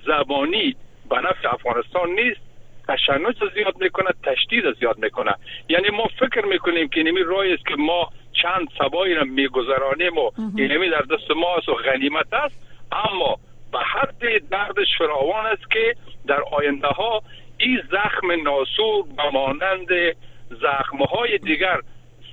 زبانی 0.08 0.76
به 1.10 1.18
نفع 1.18 1.54
افغانستان 1.54 2.10
نیست 2.10 2.40
تشنج 2.88 3.52
زیاد 3.54 3.76
میکنه 3.82 4.10
تشدید 4.24 4.64
زیاد 4.80 4.98
میکنه 4.98 5.36
یعنی 5.70 5.90
ما 5.90 6.08
فکر 6.20 6.46
میکنیم 6.46 6.88
که 6.88 7.04
نمی 7.04 7.24
رای 7.24 7.54
است 7.54 7.66
که 7.66 7.76
ما 7.76 8.10
چند 8.42 8.68
سبایی 8.80 9.14
را 9.14 9.24
میگذرانیم 9.24 10.18
و 10.18 10.32
نمی 10.56 10.90
در 10.90 11.02
دست 11.02 11.32
ما 11.38 11.56
است 11.58 11.70
و 11.70 11.74
غنیمت 11.74 12.34
است 12.34 12.68
اما 12.92 13.38
به 13.72 13.80
حد 13.80 14.50
درد 14.50 14.76
فراوان 14.98 15.46
است 15.46 15.72
که 15.72 15.94
در 16.28 16.42
آینده 16.42 16.88
ها 16.88 17.22
این 17.58 17.82
زخم 17.92 18.32
ناسور 18.44 19.06
به 19.18 19.30
مانند 19.34 19.92
های 21.12 21.38
دیگر 21.38 21.78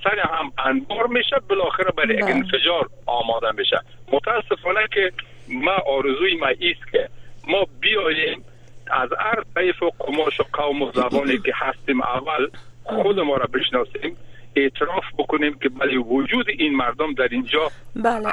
سر 0.03 0.19
هم 0.19 0.51
انبار 0.65 1.07
میشه 1.07 1.35
بالاخره 1.49 1.91
برای 1.97 2.15
یک 2.15 2.21
بله. 2.25 2.35
انفجار 2.35 2.89
آماده 3.05 3.51
میشه 3.57 3.79
متاسفانه 4.11 4.87
که 4.93 5.11
ما 5.47 5.71
آرزوی 5.71 6.35
ما 6.35 6.47
ایست 6.47 6.91
که 6.91 7.09
ما 7.47 7.65
بیاییم 7.79 8.43
از 8.91 9.09
هر 9.19 9.43
طیف 9.55 9.83
و 9.83 9.89
قماش 9.99 10.39
و 10.39 10.43
قوم 10.53 10.81
و 10.81 10.91
زبانی 10.95 11.37
که 11.37 11.51
هستیم 11.55 12.01
اول 12.01 12.47
خود 12.83 13.19
ما 13.19 13.35
را 13.37 13.45
بشناسیم 13.45 14.17
اعتراف 14.63 15.03
بکنیم 15.17 15.53
که 15.61 15.69
بله 15.69 15.97
وجود 15.97 16.45
این 16.57 16.75
مردم 16.75 17.13
در 17.13 17.27
اینجا 17.31 17.71
بله 17.95 18.29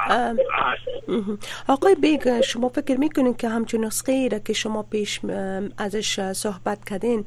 آقای 1.69 1.95
بیگ 1.95 2.41
شما 2.41 2.69
فکر 2.69 2.97
میکنید 2.97 3.37
که 3.37 3.49
همچون 3.49 3.85
نسخه 3.85 4.29
را 4.33 4.39
که 4.39 4.53
شما 4.53 4.83
پیش 4.83 5.21
ازش 5.79 6.33
صحبت 6.33 6.79
کردین 6.89 7.25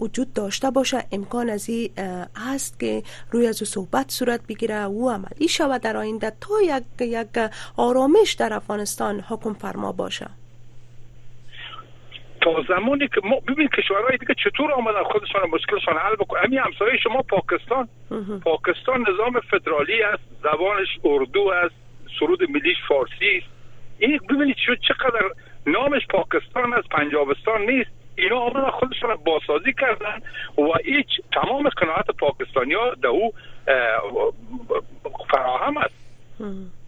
وجود 0.00 0.32
داشته 0.32 0.70
باشه 0.70 1.04
امکان 1.12 1.50
از 1.50 1.68
این 1.68 1.90
هست 2.36 2.80
که 2.80 3.02
روی 3.30 3.46
از 3.46 3.56
صحبت 3.56 4.10
صورت 4.10 4.46
بگیره 4.46 4.74
او 4.74 5.10
عملی 5.10 5.48
شود 5.48 5.80
در 5.80 5.96
آینده 5.96 6.32
تا 6.40 6.54
یک, 6.62 6.84
یک 7.00 7.48
آرامش 7.76 8.32
در 8.32 8.52
افغانستان 8.52 9.20
حکم 9.20 9.52
فرما 9.52 9.92
باشه 9.92 10.26
تا 12.44 12.62
زمانی 12.68 13.08
که 13.08 13.20
ما 13.24 13.36
ببین 13.48 13.68
کشورهای 13.68 14.16
دیگه 14.16 14.34
چطور 14.34 14.72
آمدن 14.72 15.02
خودشان 15.02 15.42
مشکلشان 15.52 15.96
حل 15.96 16.14
بکنن 16.14 16.44
همین 16.44 16.58
همسایه 16.58 16.96
شما 16.96 17.22
پاکستان 17.22 17.88
پاکستان 18.44 19.00
نظام 19.00 19.40
فدرالی 19.40 20.02
است 20.02 20.22
زبانش 20.42 20.88
اردو 21.04 21.46
است 21.64 21.74
سرود 22.20 22.50
ملیش 22.50 22.76
فارسی 22.88 23.36
است 23.42 23.46
این 23.98 24.20
ببینید 24.30 24.56
چقدر 24.88 25.20
نامش 25.66 26.06
پاکستان 26.06 26.72
است 26.74 26.88
پنجابستان 26.88 27.60
نیست 27.62 27.90
اینا 28.18 28.36
آمدن 28.38 28.70
خودشان 28.70 29.10
را 29.10 29.16
بازسازی 29.16 29.72
کردن 29.72 30.18
و 30.58 30.62
هیچ 30.84 31.08
تمام 31.32 31.68
قناعت 31.68 32.06
پاکستانی 32.10 32.74
ها 32.74 32.94
در 32.94 33.08
او 33.08 33.32
فراهم 35.30 35.76
است 35.76 35.94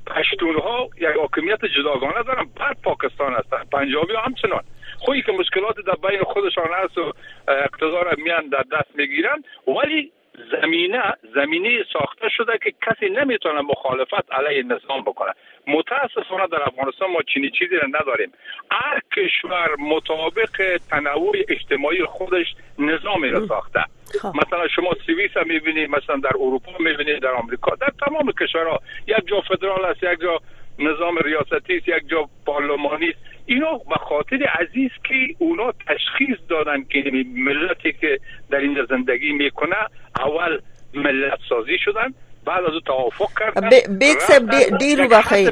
پشتون 0.07 0.55
ها 0.65 0.89
یک 0.97 1.03
یعنی 1.03 1.21
حاکمیت 1.21 1.65
جداگانه 1.65 2.23
دارن 2.27 2.47
بعد 2.61 2.77
پاکستان 2.83 3.35
هستن 3.35 3.57
پنجابی 3.73 4.15
ها 4.15 4.23
همچنان 4.23 4.61
خویی 4.99 5.23
که 5.23 5.33
مشکلات 5.33 5.77
در 5.87 6.09
بین 6.09 6.23
خودشان 6.23 6.67
هست 6.85 6.99
و 6.99 7.13
اقتدار 7.49 8.15
میان 8.25 8.49
در 8.49 8.65
دست 8.73 8.91
میگیرن 8.97 9.43
ولی 9.69 10.13
زمینه 10.61 11.03
زمینه 11.35 11.71
ساخته 11.93 12.29
شده 12.29 12.53
که 12.65 12.73
کسی 12.87 13.09
نمیتونه 13.09 13.61
مخالفت 13.61 14.33
علیه 14.33 14.63
نظام 14.63 15.01
بکنه 15.03 15.33
متاسفانه 15.67 16.47
در 16.47 16.63
افغانستان 16.63 17.11
ما 17.13 17.19
چنین 17.35 17.51
چیزی 17.59 17.77
را 17.77 17.89
نداریم 18.01 18.33
هر 18.71 19.01
کشور 19.17 19.69
مطابق 19.79 20.77
تنوع 20.91 21.37
اجتماعی 21.49 22.05
خودش 22.05 22.47
نظامی 22.79 23.29
را 23.29 23.41
خب. 23.41 23.47
ساخته 23.47 23.85
خب. 24.23 24.29
مثلا 24.37 24.69
شما 24.69 24.91
سویس 25.07 25.37
هم 25.37 25.49
میبینید 25.49 25.91
مثلا 25.91 26.17
در 26.17 26.33
اروپا 26.41 26.73
میبینید 26.79 27.23
در 27.23 27.31
آمریکا 27.33 27.75
در 27.77 27.91
تمام 28.07 28.33
کشورها 28.41 28.81
یک 29.07 29.27
جا 29.27 29.41
فدرال 29.41 29.85
است 29.85 30.03
یک 30.03 30.21
جا 30.21 30.39
نظام 30.79 31.19
ریاستی 31.19 31.77
است 31.77 31.89
یک 31.89 32.09
جا 32.11 32.29
پارلمانی 32.47 33.09
است 33.09 33.36
اینا 33.47 33.73
به 33.79 33.95
خاطر 34.09 34.37
عزیز 34.61 34.91
که 35.09 35.15
اونا 35.39 35.73
تشخیص 35.73 36.37
دادن 36.49 36.83
که 36.83 37.05
ملتی 37.35 37.93
که 38.01 38.19
در 38.51 38.59
اینجا 38.59 38.85
زندگی 38.89 39.33
میکنه 39.33 39.77
اول 40.21 40.59
ملت 40.95 41.39
سازی 41.49 41.79
شدن 41.85 42.15
بعد 42.47 42.65
از 42.65 42.73
توافق 42.87 43.31
کردن 43.39 43.69
بیگ 43.99 44.19
سب 44.19 44.51
ډیرو 44.79 45.09
بخیر 45.13 45.51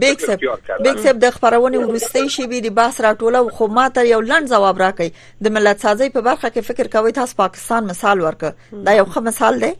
بیگ 0.00 0.18
سب 0.18 0.40
بیگ 0.82 0.96
سب 0.96 1.18
د 1.24 1.30
خبرونه 1.30 1.78
ورستۍ 1.86 2.26
شی 2.30 2.46
به 2.46 2.60
د 2.60 2.74
باس 2.74 3.00
راټوله 3.00 3.50
خو 3.52 3.66
ماته 3.66 4.06
یو 4.08 4.20
لند 4.20 4.48
جواب 4.50 4.76
راکړي 4.82 5.10
د 5.44 5.48
ملت 5.50 5.76
سازی 5.78 6.10
په 6.10 6.20
برخه 6.20 6.48
کې 6.50 6.58
فکر 6.60 6.88
کوي 6.88 7.12
تاسو 7.12 7.36
پاکستان 7.36 7.84
مثال 7.84 8.20
ورک 8.20 8.40
دا 8.86 8.92
یو 8.94 9.04
ښه 9.04 9.18
مثال 9.18 9.58
دی 9.60 9.72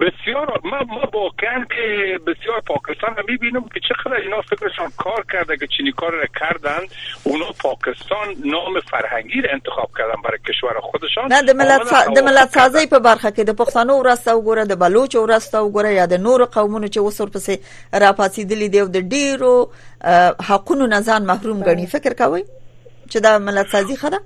بسیار 0.00 0.60
ما 0.64 0.78
ما 0.86 1.08
واقعا 1.14 1.64
که 1.64 2.18
بسیار 2.26 2.60
پاکستان 2.66 3.16
رو 3.16 3.22
میبینم 3.28 3.64
که 3.74 3.80
چقدر 3.88 4.16
اینا 4.16 4.40
فکرشان 4.40 4.90
کار 4.98 5.24
کرده 5.32 5.56
که 5.56 5.66
چنین 5.78 5.92
کار 5.92 6.12
را 6.12 6.26
کردن 6.40 6.78
اونا 7.24 7.52
پاکستان 7.60 8.28
نام 8.44 8.80
فرهنگی 8.90 9.40
را 9.40 9.48
انتخاب 9.52 9.90
کردن 9.98 10.22
برای 10.24 10.38
کشور 10.48 10.80
خودشان 10.80 11.24
نه 11.32 11.42
د 11.42 11.50
ملت 11.50 11.84
سا... 11.84 12.04
د 12.12 12.18
ملت 12.18 12.48
سازی 12.48 12.86
په 12.86 12.98
برخه 12.98 13.28
کې 13.30 13.40
د 13.40 13.50
پښتنو 13.56 13.90
ورسته 13.90 14.36
وګوره 14.36 14.66
د 14.66 14.76
بلوچ 14.78 15.14
ورسته 15.14 15.58
وګوره 15.60 15.90
یا 16.00 16.06
د 16.06 16.14
نورو 16.14 16.44
قومونو 16.46 16.86
چې 16.86 16.96
وسور 16.96 17.28
پسې 17.28 17.54
راپاسېدلې 17.94 18.68
دی 18.74 18.82
د 18.88 19.00
ډیرو 19.14 19.70
حقونو 20.50 20.86
نه 20.86 21.00
ځان 21.00 21.22
محروم 21.32 21.62
ګڼي 21.64 21.86
فکر 21.96 22.12
کوي 22.22 22.44
چې 23.10 23.18
دا 23.20 23.38
ملت 23.38 23.68
سازی 23.68 23.96
خره 23.96 24.18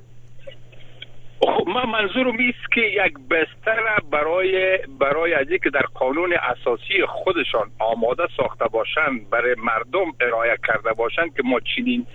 خب 1.40 1.68
من 1.68 1.86
منظورم 1.90 2.28
است 2.48 2.72
که 2.74 2.80
یک 2.80 3.14
بستر 3.30 3.82
برای 4.10 4.78
برای 5.00 5.34
از 5.34 5.46
که 5.64 5.70
در 5.70 5.84
قانون 5.94 6.32
اساسی 6.32 7.06
خودشان 7.08 7.70
آماده 7.78 8.22
ساخته 8.36 8.64
باشند 8.64 9.30
برای 9.30 9.54
مردم 9.58 10.12
ارائه 10.20 10.56
کرده 10.68 10.92
باشند 10.92 11.36
که 11.36 11.42
ما 11.44 11.60
چنین 11.76 12.06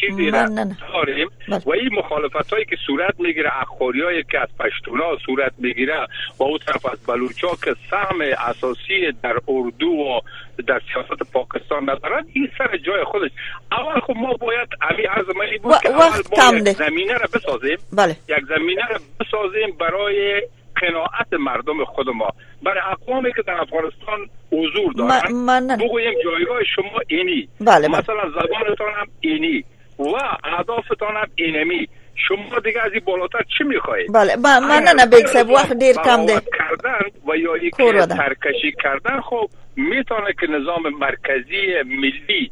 چیزی 0.00 0.30
را 0.30 0.48
داریم 0.48 1.28
بله. 1.48 1.60
و 1.66 1.70
این 1.70 1.90
مخالفت 1.98 2.50
هایی 2.52 2.64
که 2.64 2.76
صورت 2.86 3.20
میگیره 3.20 3.50
اخوری 3.62 4.02
هایی 4.02 4.22
که 4.22 4.38
از 4.40 4.48
پشتونا 4.60 5.04
صورت 5.26 5.52
میگیره 5.58 6.06
و 6.38 6.42
او 6.44 6.58
طرف 6.58 6.86
از 6.86 7.06
بلوچا 7.06 7.48
که 7.64 7.74
سهم 7.90 8.18
اساسی 8.20 9.12
در 9.22 9.34
اردو 9.48 9.86
و 9.88 10.20
در 10.62 10.80
سیاست 10.92 11.32
پاکستان 11.32 11.82
ندارن 11.90 12.26
این 12.32 12.48
سر 12.58 12.76
جای 12.76 13.04
خودش 13.04 13.30
اول 13.72 14.00
خب 14.00 14.14
ما 14.16 14.32
باید 14.32 14.68
از 15.10 15.24
من 15.36 15.70
که 15.82 15.88
اول 15.88 16.58
یک 16.68 16.76
زمینه 16.76 17.12
را 17.12 17.26
بسازیم 17.34 17.76
بله. 17.92 18.16
یک 18.28 18.44
زمینه 18.48 18.82
را 18.90 18.98
بسازیم 19.20 19.76
برای 19.80 20.42
قناعت 20.82 21.26
مردم 21.32 21.84
خود 21.84 22.08
ما 22.08 22.28
برای 22.62 22.80
اقوامی 22.92 23.32
که 23.32 23.42
در 23.46 23.60
افغانستان 23.60 24.28
حضور 24.52 24.92
دارن 24.92 25.32
من... 25.32 25.66
بگویم 25.76 26.12
جایگاه 26.24 26.60
شما 26.76 26.98
اینی 27.08 27.48
بله،, 27.60 27.88
بله 27.88 27.88
مثلا 27.88 28.30
زبانتان 28.30 28.92
هم 29.00 29.06
اینی 29.20 29.64
و 29.98 30.08
اهدافتان 30.44 31.16
هم 31.16 31.26
اینمی 31.34 31.88
شما 32.28 32.58
دیگه 32.64 32.80
از 32.86 32.92
این 32.92 33.02
بالاتر 33.06 33.42
چی 33.58 33.64
میخواهید 33.64 34.12
بله 34.14 34.36
با 34.36 34.60
من 34.68 34.82
نه 34.96 35.06
بگسه 35.06 35.42
وقت 35.42 35.72
دیر 35.72 35.92
کم 35.96 36.26
ده 36.26 36.32
کردن 36.58 37.00
و 37.28 37.36
یا 37.36 37.56
یک 37.56 37.74
ترکشی 38.08 38.72
کردن 38.82 39.20
خب 39.20 39.50
میتونه 39.76 40.32
که 40.40 40.46
نظام 40.46 40.82
مرکزی 40.98 41.82
ملی 41.86 42.50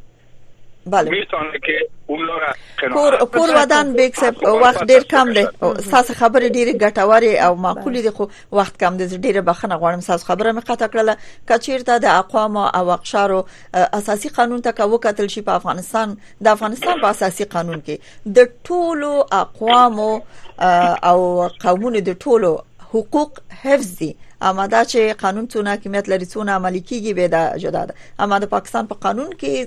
بله 0.86 1.10
میتونه 1.10 1.58
که 1.66 1.78
اون 2.06 2.20
کور 2.92 3.16
کور 3.16 3.50
ودان 3.56 3.92
بیگ 3.92 4.14
سپ 4.14 4.42
وخت 4.62 4.84
ډیر 4.84 5.02
کم 5.04 5.32
دی 5.32 5.46
ساس 5.90 6.10
خبره 6.10 6.48
ډیره 6.48 6.72
ګټوره 6.72 7.42
او 7.44 7.54
معقول 7.54 8.02
دي 8.02 8.10
خو 8.10 8.26
وخت 8.52 8.80
کم 8.80 8.96
دی 8.96 9.06
ډیره 9.18 9.40
بخنه 9.40 9.76
غواړم 9.78 10.00
ساس 10.00 10.24
خبره 10.24 10.52
مې 10.52 10.60
قطع 10.60 10.86
کړله 10.86 11.16
کچیر 11.48 11.82
ته 11.82 11.98
د 11.98 12.04
اقوام 12.04 12.56
او 12.56 12.90
اقشارو 12.90 13.44
اساسي 13.74 14.28
قانون 14.28 14.60
ته 14.62 14.72
کو 14.72 14.98
قتل 15.02 15.26
شي 15.28 15.42
په 15.42 15.52
افغانستان 15.52 16.16
د 16.42 16.46
افغانستان 16.48 17.00
په 17.00 17.06
اساسي 17.08 17.44
قانون 17.44 17.82
کې 17.88 18.32
د 18.36 18.48
ټولو 18.68 19.26
اقوام 19.34 20.00
او 20.00 21.48
قومونو 21.48 22.00
د 22.00 22.16
ټولو 22.24 22.62
حقوق 22.94 23.38
حفظ 23.62 23.96
دي 23.98 24.14
اما 24.42 24.66
دا 24.66 24.84
چې 24.84 25.20
قانون 25.24 25.48
څونه 25.48 25.76
کمیت 25.84 26.08
لري 26.08 26.24
څونه 26.26 26.48
عملی 26.50 26.80
کیږي 26.88 27.14
به 27.14 27.28
دا 27.28 27.56
جدا 27.58 27.84
ده 27.84 27.94
اما 28.18 28.38
د 28.38 28.44
پاکستان 28.46 28.86
په 28.86 28.94
پا 28.94 29.08
قانون 29.08 29.30
کې 29.32 29.66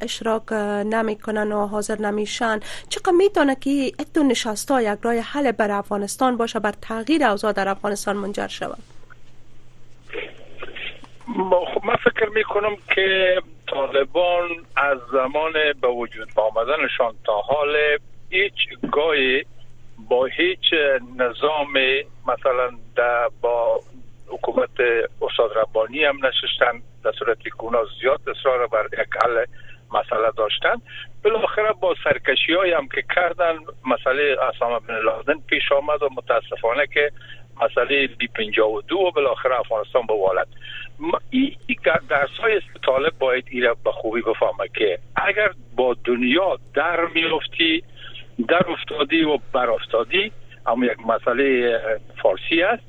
اشراک 0.00 0.52
نمیکنن 0.92 1.52
و 1.52 1.66
حاضر 1.66 1.98
نمیشن 2.00 2.60
چقدر 2.88 3.12
میتونه 3.12 3.54
که 3.54 3.92
اتو 4.00 4.22
نشست 4.22 4.70
ها 4.70 4.82
یک 4.82 4.98
رای 5.02 5.18
حل 5.18 5.52
بر 5.52 5.70
افغانستان 5.70 6.36
باشه 6.36 6.58
بر 6.60 6.74
تغییر 6.82 7.24
اوضاع 7.24 7.52
در 7.52 7.68
افغانستان 7.68 8.16
منجر 8.16 8.48
شود 8.48 8.78
ما 11.36 11.64
خب، 11.74 11.80
فکر 12.04 12.28
میکنم 12.34 12.76
که 12.94 13.36
طالبان 13.70 14.48
از 14.76 14.98
زمان 15.12 15.52
به 15.80 15.88
وجود 15.88 16.28
آمدنشان 16.36 17.14
تا 17.24 17.40
حال 17.40 17.76
هیچ 18.30 18.54
گاهی 18.92 19.44
با 20.08 20.24
هیچ 20.26 20.74
نظام 21.16 21.72
مثلا 22.28 22.70
با 23.40 23.80
حکومت 24.28 24.80
استاد 25.22 25.50
ربانی 25.58 26.04
هم 26.04 26.18
نشستن 26.26 26.82
در 27.04 27.12
صورتی 27.12 27.50
گناه 27.58 27.86
زیاد 28.00 28.20
اصرار 28.28 28.66
بر 28.66 28.84
یک 28.92 29.08
حل 29.24 29.44
مسئله 29.98 30.30
داشتن 30.36 30.74
بالاخره 31.24 31.72
با 31.72 31.94
سرکشی 32.04 32.54
های 32.54 32.72
هم 32.72 32.88
که 32.88 33.02
کردن 33.14 33.56
مسئله 33.86 34.36
اسامه 34.54 34.78
بن 34.78 34.98
لادن 34.98 35.40
پیش 35.46 35.72
آمد 35.72 36.02
و 36.02 36.08
متاسفانه 36.16 36.86
که 36.86 37.10
مسئله 37.64 38.06
بی 38.06 38.26
پنجا 38.28 38.68
و 38.68 38.82
دو 38.82 38.96
و 38.96 39.10
بالاخره 39.10 39.60
افغانستان 39.60 40.02
به 40.06 40.14
والد 40.26 40.48
که 41.84 41.90
درس 42.08 42.30
های 42.40 42.60
طالب 42.86 43.12
باید 43.18 43.44
این 43.50 43.62
را 43.62 43.76
به 43.84 43.92
خوبی 43.92 44.20
بفهمه 44.20 44.68
که 44.76 44.98
اگر 45.16 45.50
با 45.76 45.96
دنیا 46.04 46.58
در 46.74 47.04
میفتی 47.14 47.82
در 48.48 48.70
افتادی 48.70 49.24
و 49.24 49.38
بر 49.52 49.70
افتادی 49.70 50.32
اما 50.66 50.86
یک 50.86 50.98
مسئله 51.06 51.78
فارسی 52.22 52.62
است 52.62 52.82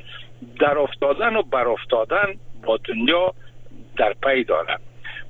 در 0.59 0.77
افتادن 0.77 1.35
و 1.35 1.41
بر 1.41 1.67
افتادن 1.67 2.27
با 2.65 2.77
دنیا 2.83 3.33
در 3.97 4.13
پی 4.23 4.43
داره 4.43 4.77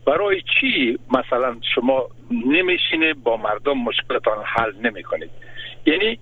برای 0.06 0.42
چی 0.42 0.98
مثلا 1.12 1.56
شما 1.76 2.08
نمیشینه 2.46 3.14
با 3.14 3.38
مردم 3.38 3.78
مشکلتان 3.78 4.38
حل 4.46 4.72
نمی 4.90 5.04
کنید 5.04 5.30
یعنی 5.86 6.20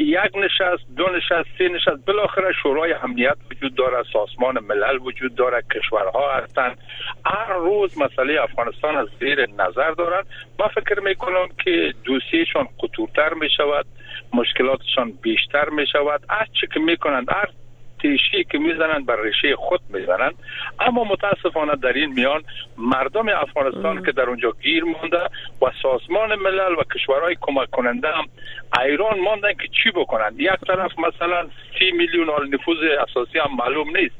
یک 0.00 0.36
نشست 0.36 0.84
دو 0.96 1.06
نشست 1.16 1.48
سه 1.58 1.68
نشست 1.68 2.06
بالاخره 2.06 2.52
شورای 2.62 2.92
امنیت 2.92 3.36
وجود 3.50 3.74
داره 3.74 4.02
سازمان 4.12 4.58
ملل 4.64 4.98
وجود 5.02 5.34
داره 5.34 5.62
کشورها 5.74 6.32
هستند 6.36 6.78
هر 7.26 7.52
روز 7.52 7.98
مسئله 8.02 8.42
افغانستان 8.42 8.96
از 8.96 9.08
زیر 9.20 9.46
نظر 9.48 9.90
دارن 9.90 10.24
ما 10.58 10.68
فکر 10.68 11.00
میکنم 11.00 11.48
که 11.64 11.94
دوسیهشان 12.04 12.68
قطورتر 12.82 13.34
می 13.34 13.50
شود 13.50 13.86
مشکلاتشان 14.34 15.12
بیشتر 15.22 15.68
می 15.68 15.86
شود 15.86 16.20
هر 16.30 16.46
چی 16.60 16.66
که 16.66 16.80
میکنند 16.80 17.26
هر 17.30 17.48
تیشی 18.02 18.44
که 18.50 18.58
میزنن 18.58 19.04
بر 19.04 19.16
ریشه 19.24 19.56
خود 19.56 19.80
میزنن 19.88 20.32
اما 20.80 21.04
متاسفانه 21.04 21.76
در 21.76 21.92
این 21.92 22.12
میان 22.12 22.42
مردم 22.76 23.28
افغانستان 23.28 24.02
که 24.04 24.12
در 24.12 24.22
اونجا 24.22 24.52
گیر 24.62 24.84
مونده 24.84 25.22
و 25.62 25.70
سازمان 25.82 26.34
ملل 26.34 26.72
و 26.72 26.82
کشورهای 26.94 27.36
کمک 27.40 27.70
کننده 27.70 28.08
هم 28.08 28.24
ایران 28.84 29.18
مونده 29.18 29.54
که 29.54 29.68
چی 29.68 29.90
بکنن 29.90 30.34
یک 30.38 30.60
طرف 30.66 30.92
مثلا 30.98 31.48
سی 31.78 31.90
میلیون 31.90 32.28
آل 32.30 32.48
نفوذ 32.54 32.78
اساسی 33.00 33.38
هم 33.38 33.56
معلوم 33.58 33.96
نیست 33.96 34.14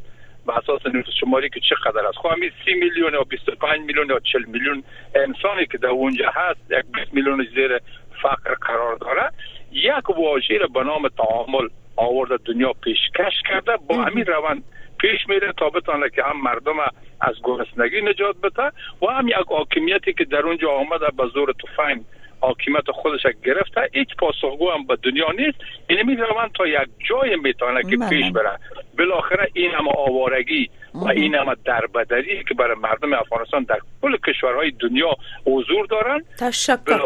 به 0.47 0.57
اساس 0.59 0.81
نیوز 0.95 1.05
شماری 1.21 1.51
که 1.51 1.61
چقدر 1.61 2.07
است 2.07 2.19
خب 2.19 2.29
همین 2.37 2.51
سی 2.65 2.75
میلیون 2.75 3.15
یا 3.15 3.23
25 3.23 3.81
میلیون 3.81 4.11
یا 4.11 4.19
چل 4.33 4.43
میلیون 4.47 4.85
انسانی 5.15 5.67
که 5.67 5.79
در 5.79 5.89
اونجا 5.89 6.31
هست 6.35 6.61
یک 6.71 6.85
بیست 6.95 7.15
میلیون 7.15 7.47
زیر 7.55 7.79
فقر 8.23 8.55
قرار 8.61 8.97
داره 8.97 9.31
یک 9.73 10.11
واژه 10.11 10.59
به 10.75 10.83
نام 10.85 11.09
تعامل 11.09 11.69
آورده 12.01 12.37
دنیا 12.45 12.73
پیشکش 12.73 13.35
کرده 13.49 13.73
با 13.89 14.03
همین 14.03 14.27
روند 14.27 14.63
پیش 15.01 15.21
میره 15.29 15.53
تا 15.57 15.69
بتانه 15.71 16.11
که 16.15 16.23
هم 16.23 16.41
مردم 16.43 16.79
از 17.21 17.35
گرسنگی 17.45 18.01
نجات 18.03 18.37
بده 18.43 18.67
و 19.03 19.07
هم 19.07 19.29
یک 19.29 19.35
حاکمیتی 19.49 20.13
که 20.13 20.25
در 20.25 20.39
اونجا 20.47 20.71
آمده 20.73 21.07
به 21.17 21.23
زور 21.35 21.53
تفنگ 21.53 22.03
حاکمیت 22.41 22.91
خودش 22.93 23.21
گرفته 23.45 23.81
هیچ 23.93 24.09
پاسخگو 24.19 24.71
هم 24.71 24.87
به 24.87 24.97
دنیا 25.03 25.27
نیست 25.39 25.59
این 25.91 26.03
می 26.07 26.17
روند 26.17 26.51
تا 26.55 26.67
یک 26.67 26.89
جای 27.09 27.37
میتونه 27.37 27.83
که 27.91 27.97
بله. 27.97 28.09
پیش 28.09 28.33
بره 28.33 28.59
بالاخره 28.99 29.49
این 29.55 29.71
هم 29.71 29.89
آوارگی 29.89 30.71
و 30.95 31.09
این 31.09 31.35
هم 31.35 31.55
دربدری 31.65 32.45
که 32.45 32.55
برای 32.55 32.77
مردم 32.77 33.13
افغانستان 33.13 33.63
در 33.65 33.79
کل 34.03 34.17
کشورهای 34.17 34.71
دنیا 34.79 35.11
حضور 35.47 35.87
دارن 35.87 36.21
تشکر 36.41 37.01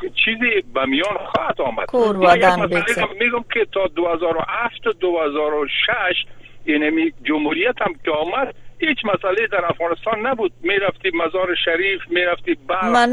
چیزی 0.00 0.62
به 0.74 0.84
میان 0.86 1.16
خواهد 1.34 1.60
آمد 1.60 1.94
میگم 2.16 3.40
که 3.54 3.66
تا 3.72 3.86
2007 3.86 4.86
و 4.86 4.92
2006 4.92 6.24
یعنی 6.66 6.84
اینمی 6.84 7.12
جمهوریت 7.22 7.82
هم 7.82 7.94
که 8.04 8.10
آمد 8.10 8.54
هیچ 8.78 8.98
مسئله 9.04 9.46
در 9.52 9.64
افغانستان 9.64 10.26
نبود 10.26 10.52
میرفتی 10.62 11.10
مزار 11.14 11.54
شریف 11.64 12.00
میرفتی 12.10 12.56
بر 12.68 13.06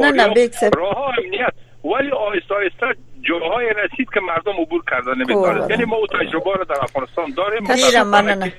راه 0.76 1.14
امنیت 1.20 1.54
ولی 1.84 2.12
آهسته 2.12 2.56
آهسته 2.56 3.02
جاهای 3.22 3.66
رسید 3.70 4.08
که 4.14 4.20
مردم 4.20 4.52
عبور 4.52 4.84
کردن 4.92 5.24
به 5.24 5.68
یعنی 5.70 5.86
ما 5.86 5.96
او 5.96 6.08
تجربه 6.08 6.52
را 6.56 6.64
در 6.64 6.84
افغانستان 6.84 7.26
داریم 7.38 8.52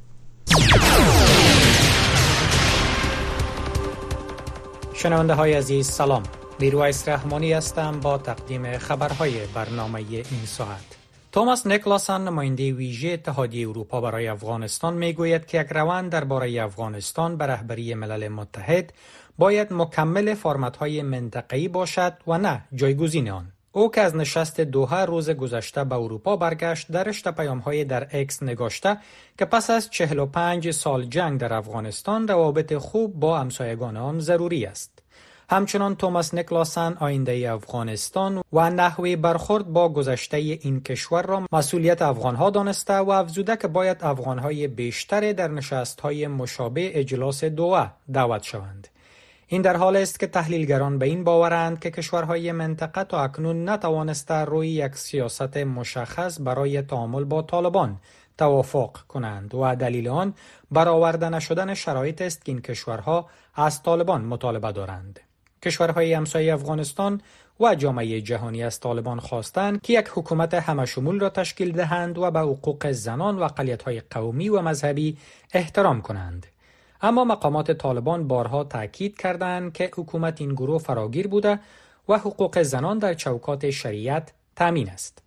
شنونده 5.02 5.34
های 5.42 5.54
عزیز 5.58 5.90
سلام 5.98 6.24
نیروایس 6.60 7.08
رحمانی 7.10 7.54
هستم 7.54 8.00
با 8.08 8.18
تقدیم 8.30 8.78
خبرهای 8.78 9.34
برنامه 9.56 9.96
این 9.96 10.46
ساعت 10.58 10.99
توماس 11.32 11.68
نیکلاسن 11.68 12.22
نماینده 12.22 12.72
ویژه 12.74 13.08
اتحادیه 13.10 13.70
اروپا 13.70 14.02
برای 14.02 14.28
افغانستان 14.28 14.94
میگوید 14.94 15.46
که 15.46 15.62
یک 15.62 15.68
روند 15.72 16.12
درباره 16.12 16.64
افغانستان 16.64 17.38
به 17.38 17.46
رهبری 17.46 17.94
ملل 17.94 18.28
متحد 18.28 18.94
باید 19.38 19.74
مکمل 19.74 20.36
های 20.80 21.02
منطقه‌ای 21.02 21.68
باشد 21.68 22.14
و 22.28 22.38
نه 22.38 22.64
جایگزین 22.76 23.30
آن 23.30 23.52
او 23.72 23.92
که 23.92 24.02
از 24.02 24.16
نشست 24.16 24.62
دوها 24.62 25.04
روز 25.06 25.30
گذشته 25.30 25.84
به 25.84 25.96
اروپا 25.96 26.36
برگشت 26.36 26.92
در 26.92 27.04
رشته 27.04 27.32
های 27.66 27.84
در 27.86 28.08
اکس 28.20 28.44
نگاشته 28.44 28.98
که 29.40 29.46
پس 29.46 29.70
از 29.70 29.90
45 29.90 30.72
سال 30.72 31.04
جنگ 31.04 31.40
در 31.40 31.54
افغانستان 31.54 32.28
روابط 32.28 32.74
خوب 32.74 33.20
با 33.20 33.40
همسایگان 33.40 33.98
آن 33.98 34.20
ضروری 34.20 34.66
است 34.66 34.99
همچنان 35.52 35.95
توماس 35.95 36.34
نکلاسن 36.34 36.97
آینده 37.00 37.52
افغانستان 37.52 38.41
و 38.54 38.70
نحوه 38.70 39.16
برخورد 39.16 39.74
با 39.74 39.89
گذشته 39.89 40.38
این 40.38 40.82
کشور 40.84 41.22
را 41.26 41.43
مسئولیت 41.54 42.02
ها 42.02 42.50
دانسته 42.50 42.93
و 42.93 43.10
افزوده 43.10 43.58
که 43.58 43.68
باید 43.68 44.02
های 44.02 44.68
بیشتر 44.68 45.32
در 45.34 45.52
های 46.04 46.28
مشابه 46.28 47.00
اجلاس 47.00 47.43
دوه 47.43 47.89
دعوت 48.14 48.43
شوند. 48.43 48.88
این 49.47 49.62
در 49.62 49.78
حال 49.78 49.95
است 49.97 50.20
که 50.20 50.28
تحلیلگران 50.28 51.00
به 51.00 51.06
این 51.06 51.24
باورند 51.24 51.80
که 51.80 51.91
کشورهای 51.91 52.52
منطقه 52.52 53.04
تا 53.04 53.24
اکنون 53.24 53.70
نتوانسته 53.70 54.34
روی 54.34 54.68
یک 54.68 54.95
سیاست 54.95 55.58
مشخص 55.58 56.41
برای 56.41 56.82
تعامل 56.82 57.24
با 57.24 57.41
طالبان 57.41 57.97
توافق 58.38 58.97
کنند 59.08 59.56
و 59.56 59.76
دلیل 59.76 60.08
آن 60.08 60.34
برآورده 60.72 61.30
نشدن 61.30 61.74
شرایط 61.74 62.22
است 62.22 62.45
که 62.45 62.52
این 62.52 62.62
کشورها 62.62 63.26
از 63.56 63.84
طالبان 63.84 64.26
مطالبه 64.26 64.72
دارند. 64.72 65.20
کشورهای 65.64 66.14
همسایه 66.14 66.53
افغانستان 66.53 67.22
و 67.60 67.76
جامعه 67.76 68.22
جهانی 68.22 68.64
از 68.64 68.80
طالبان 68.80 69.20
خواستند 69.20 69.82
که 69.82 69.93
یک 69.99 70.07
حکومت 70.14 70.53
همشمول 70.53 71.20
را 71.20 71.30
تشکیل 71.30 71.72
دهند 71.72 72.18
و 72.18 72.32
به 72.32 72.39
حقوق 72.39 72.91
زنان 72.91 73.39
و 73.39 73.43
اقلیت‌های 73.43 73.99
قومی 74.12 74.49
و 74.49 74.62
مذهبی 74.62 75.18
احترام 75.53 76.01
کنند. 76.01 76.45
اما 77.01 77.24
مقامات 77.26 77.72
طالبان 77.72 78.28
بارها 78.28 78.64
تاکید 78.64 79.18
کردند 79.18 79.74
که 79.74 79.91
حکومت 79.95 80.41
این 80.41 80.53
گروه 80.53 80.80
فراگیر 80.80 81.28
بوده 81.28 81.60
و 82.10 82.18
حقوق 82.18 82.62
زنان 82.62 82.97
در 82.97 83.14
چوکات 83.14 83.70
شریعت 83.70 84.32
تامین 84.55 84.89
است. 84.89 85.22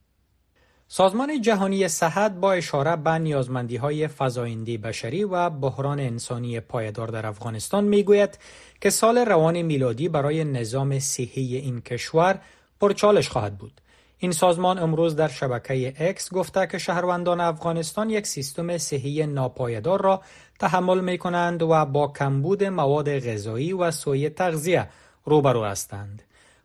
سازمان 0.89 1.41
جهانی 1.41 1.89
صحت 1.89 2.33
با 2.33 2.53
اشاره 2.53 2.97
به 2.97 3.18
نیازمندی 3.18 3.76
های 3.76 4.09
فزاینده 4.09 4.78
بشری 4.78 5.24
و 5.24 5.51
بحران 5.51 6.01
انسانی 6.01 6.61
پایدار 6.61 7.09
در 7.09 7.26
افغانستان 7.26 7.85
میگوید، 7.85 8.39
که 8.83 8.91
سال 8.91 9.18
روان 9.18 9.62
میلادی 9.62 10.09
برای 10.09 10.45
نظام 10.45 10.99
صحی 10.99 11.57
این 11.57 11.80
کشور 11.80 12.39
پرچالش 12.80 13.28
خواهد 13.28 13.59
بود. 13.59 13.80
این 14.18 14.33
سازمان 14.33 14.78
امروز 14.78 15.16
در 15.16 15.28
شبکه 15.28 15.95
اکس 16.09 16.33
گفته 16.35 16.66
که 16.66 16.78
شهروندان 16.78 17.41
افغانستان 17.41 18.11
یک 18.11 18.26
سیستم 18.26 18.78
صحی 18.78 19.26
ناپایدار 19.26 20.03
را 20.03 20.22
تحمل 20.59 21.01
می 21.01 21.18
کنند 21.18 21.62
و 21.62 21.85
با 21.85 22.07
کمبود 22.07 22.64
مواد 22.64 23.30
غذایی 23.33 23.72
و 23.72 23.91
سوی 23.91 24.30
تغذیه 24.30 24.89
روبرو 25.24 25.64
هستند. 25.64 26.22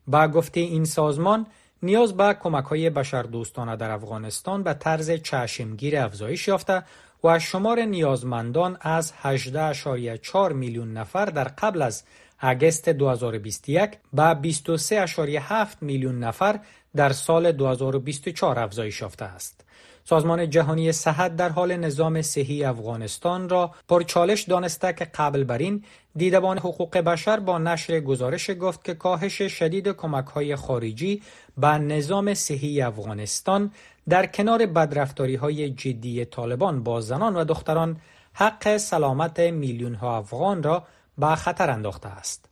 با 0.08 0.28
گفته 0.28 0.60
این 0.60 0.86
سازمان 0.86 1.46
نیاز 1.84 2.14
به 2.18 2.34
کمک 2.40 2.66
های 2.66 2.90
بشردوستانه 2.90 3.76
در 3.76 3.92
افغانستان 3.92 4.64
به 4.64 4.74
طرز 4.74 5.12
چشمگیر 5.12 5.98
افزایش 5.98 6.48
یافته 6.48 6.84
و 7.24 7.40
شمار 7.40 7.82
نیازمندان 7.82 8.78
از 8.82 9.14
18.4 9.24 10.36
میلیون 10.54 10.94
نفر 10.94 11.26
در 11.26 11.44
قبل 11.44 11.82
از 11.82 12.04
اگست 12.40 12.90
2021 12.90 13.90
به 14.14 14.38
23.7 14.44 15.68
میلیون 15.82 16.20
نفر 16.20 16.60
در 16.96 17.12
سال 17.12 17.52
2024 17.52 18.60
افزایش 18.60 19.02
یافته 19.02 19.26
است. 19.26 19.64
سازمان 20.04 20.50
جهانی 20.50 20.92
صحت 20.92 21.36
در 21.36 21.50
حال 21.50 21.76
نظام 21.78 22.22
صحی 22.22 22.64
افغانستان 22.64 23.50
را 23.50 23.72
پرچالش 23.90 24.42
دانسته 24.42 24.94
که 24.94 25.06
قبل 25.16 25.44
بر 25.44 25.58
این 25.58 25.84
دیدبان 26.16 26.58
حقوق 26.58 26.98
بشر 26.98 27.40
با 27.40 27.58
نشر 27.58 28.00
گزارش 28.00 28.50
گفت 28.62 28.84
که 28.84 28.94
کاهش 28.94 29.42
شدید 29.42 29.88
کمک 29.88 30.26
های 30.26 30.56
خارجی 30.56 31.22
به 31.58 31.68
نظام 31.68 32.34
صحی 32.34 32.82
افغانستان 32.82 33.72
در 34.10 34.26
کنار 34.26 34.66
بدرفتاری 34.66 35.36
های 35.36 35.70
جدی 35.70 36.26
طالبان 36.26 36.84
با 36.84 37.02
زنان 37.02 37.36
و 37.36 37.46
دختران 37.46 38.02
حق 38.34 38.78
سلامت 38.78 39.40
میلیون 39.40 39.96
ها 39.96 40.18
افغان 40.18 40.64
را 40.64 40.88
به 41.18 41.28
خطر 41.36 41.70
انداخته 41.70 42.10
است. 42.10 42.50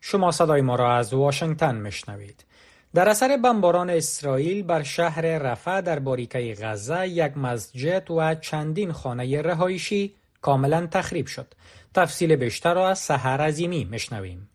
شما 0.00 0.30
صدای 0.30 0.60
ما 0.60 0.74
را 0.74 0.94
از 0.96 1.14
واشنگتن 1.14 1.74
مشنوید. 1.80 2.44
در 2.94 3.08
اثر 3.08 3.36
بمباران 3.44 3.90
اسرائیل 3.90 4.62
بر 4.62 4.82
شهر 4.82 5.20
رفع 5.20 5.80
در 5.80 5.98
باریکه 5.98 6.56
غزه 6.62 7.08
یک 7.08 7.36
مسجد 7.38 8.10
و 8.16 8.34
چندین 8.34 8.92
خانه 8.92 9.42
رهایشی 9.42 10.14
کاملا 10.40 10.86
تخریب 10.86 11.26
شد. 11.26 11.54
تفصیل 11.94 12.36
بیشتر 12.36 12.74
را 12.74 12.88
از 12.88 12.98
سهر 12.98 13.40
عظیمی 13.40 13.84
مشنویم. 13.84 14.48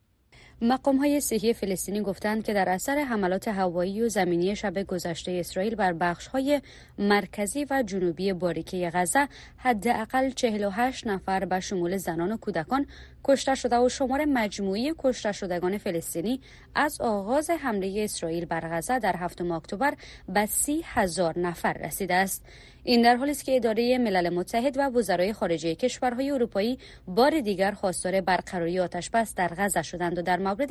مقام 0.62 0.95
های 0.97 1.20
صحی 1.22 1.53
فلسطینی 1.53 2.01
گفتند 2.01 2.43
که 2.45 2.53
در 2.53 2.70
اثر 2.70 2.99
حملات 3.03 3.47
هوایی 3.47 4.01
و 4.01 4.10
زمینی 4.10 4.55
شب 4.55 4.84
گذشته 4.84 5.32
اسرائیل 5.39 5.76
بر 5.76 5.93
بخش 5.93 6.28
های 6.28 6.62
مرکزی 6.99 7.66
و 7.70 7.84
جنوبی 7.88 8.34
باریکه 8.34 8.91
غزه 8.93 9.28
حداقل 9.58 10.30
48 10.30 11.08
نفر 11.08 11.45
به 11.45 11.60
شمول 11.60 11.97
زنان 11.97 12.32
و 12.32 12.38
کودکان 12.38 12.86
کشته 13.28 13.55
شده 13.55 13.78
و 13.80 13.89
شمار 13.89 14.25
مجموعی 14.25 14.93
کشته 14.97 15.32
شدگان 15.32 15.78
فلسطینی 15.78 16.41
از 16.75 17.01
آغاز 17.01 17.49
حمله 17.49 18.01
اسرائیل 18.03 18.45
بر 18.45 18.59
غزه 18.78 18.99
در 18.99 19.15
هفتم 19.15 19.51
اکتبر 19.51 19.93
به 20.30 20.45
سی 20.45 20.82
هزار 20.86 21.39
نفر 21.39 21.73
رسیده 21.73 22.13
است 22.13 22.45
این 22.84 23.01
در 23.01 23.15
حالی 23.15 23.32
است 23.32 23.45
که 23.45 23.55
اداره 23.55 23.97
ملل 23.97 24.30
متحد 24.30 24.78
و 24.78 24.82
وزرای 24.82 25.34
خارجه 25.34 25.75
کشورهای 25.75 26.32
اروپایی 26.32 26.78
بار 27.07 27.39
دیگر 27.39 27.71
خواستار 27.71 28.21
برقراری 28.21 28.80
بس 29.13 29.36
در 29.36 29.51
غزه 29.57 29.82
شدند 29.82 30.17
و 30.17 30.21
در 30.21 30.39
مورد 30.39 30.69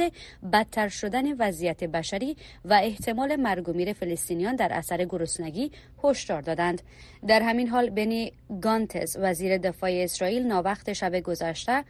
بدتر 0.53 0.89
شدن 0.89 1.37
وضعیت 1.37 1.85
بشری 1.85 2.37
و 2.65 2.75
احتمال 2.83 3.37
مرگ 3.37 3.69
و 3.69 3.73
میر 3.73 3.93
فلسطینیان 3.93 4.57
در 4.57 4.73
اثر 4.73 5.05
گرسنگی 5.05 5.71
هشدار 6.05 6.43
دادند 6.43 6.83
در 7.29 7.43
همین 7.43 7.69
حال 7.69 7.91
بنی 7.91 8.33
گانتز 8.61 9.17
وزیر 9.21 9.59
دفاع 9.59 9.91
اسرائیل 9.93 10.43
ناوقت 10.43 10.93
شب 10.93 11.21
گذشته 11.21 11.85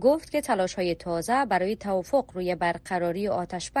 گفت 0.00 0.30
که 0.30 0.40
تلاش 0.40 0.74
های 0.74 0.94
تازه 0.94 1.44
برای 1.46 1.76
توافق 1.76 2.24
روی 2.32 2.54
برقراری 2.54 3.28
آتش 3.28 3.72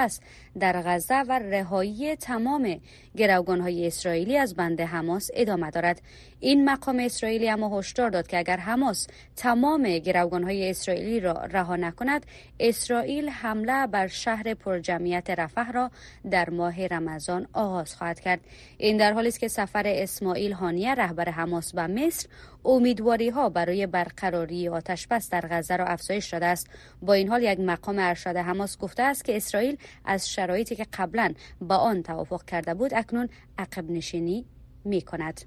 در 0.60 0.82
غزه 0.86 1.14
و 1.28 1.32
رهایی 1.32 2.16
تمام 2.16 2.80
گروگان 3.16 3.60
های 3.60 3.86
اسرائیلی 3.86 4.38
از 4.38 4.54
بند 4.54 4.80
حماس 4.80 5.30
ادامه 5.34 5.70
دارد 5.70 6.02
این 6.40 6.70
مقام 6.70 6.98
اسرائیلی 7.00 7.50
اما 7.50 7.78
هشدار 7.78 8.10
داد 8.10 8.26
که 8.26 8.38
اگر 8.38 8.56
حماس 8.56 9.06
تمام 9.36 9.98
گروگان 9.98 10.42
های 10.44 10.70
اسرائیلی 10.70 11.20
را 11.20 11.32
رها 11.32 11.76
نکند 11.76 12.26
اسرائیل 12.60 13.28
حمله 13.28 13.86
بر 13.86 14.06
شهر 14.06 14.54
پرجمعیت 14.54 15.30
رفح 15.30 15.70
را 15.72 15.90
در 16.30 16.50
ماه 16.50 16.86
رمضان 16.86 17.46
آغاز 17.52 17.96
خواهد 17.96 18.20
کرد 18.20 18.40
این 18.78 18.96
در 18.96 19.12
حالی 19.12 19.28
است 19.28 19.40
که 19.40 19.48
سفر 19.48 19.82
اسماعیل 19.86 20.52
هانیه 20.52 20.94
رهبر 20.94 21.28
حماس 21.30 21.72
به 21.74 21.86
مصر 21.86 22.28
امیدواری 22.64 23.28
ها 23.28 23.48
برای 23.48 23.86
برقراری 23.86 24.68
آتش 24.68 25.06
در 25.30 25.44
غزه 25.50 25.76
را 25.76 25.84
افزایش 26.00 26.28
داده 26.30 26.46
است 26.46 26.66
با 27.02 27.12
این 27.12 27.28
حال 27.28 27.42
یک 27.42 27.60
مقام 27.60 27.96
ارشد 27.98 28.36
حماس 28.36 28.78
گفته 28.78 29.02
است 29.02 29.24
که 29.24 29.36
اسرائیل 29.36 29.76
از 30.04 30.30
شرایطی 30.30 30.76
که 30.76 30.86
قبلا 30.98 31.34
با 31.60 31.76
آن 31.76 32.02
توافق 32.02 32.42
کرده 32.44 32.74
بود 32.74 32.94
اکنون 32.94 33.28
عقب 33.58 33.90
نشینی 33.90 34.44
می 34.84 35.02
کند. 35.02 35.40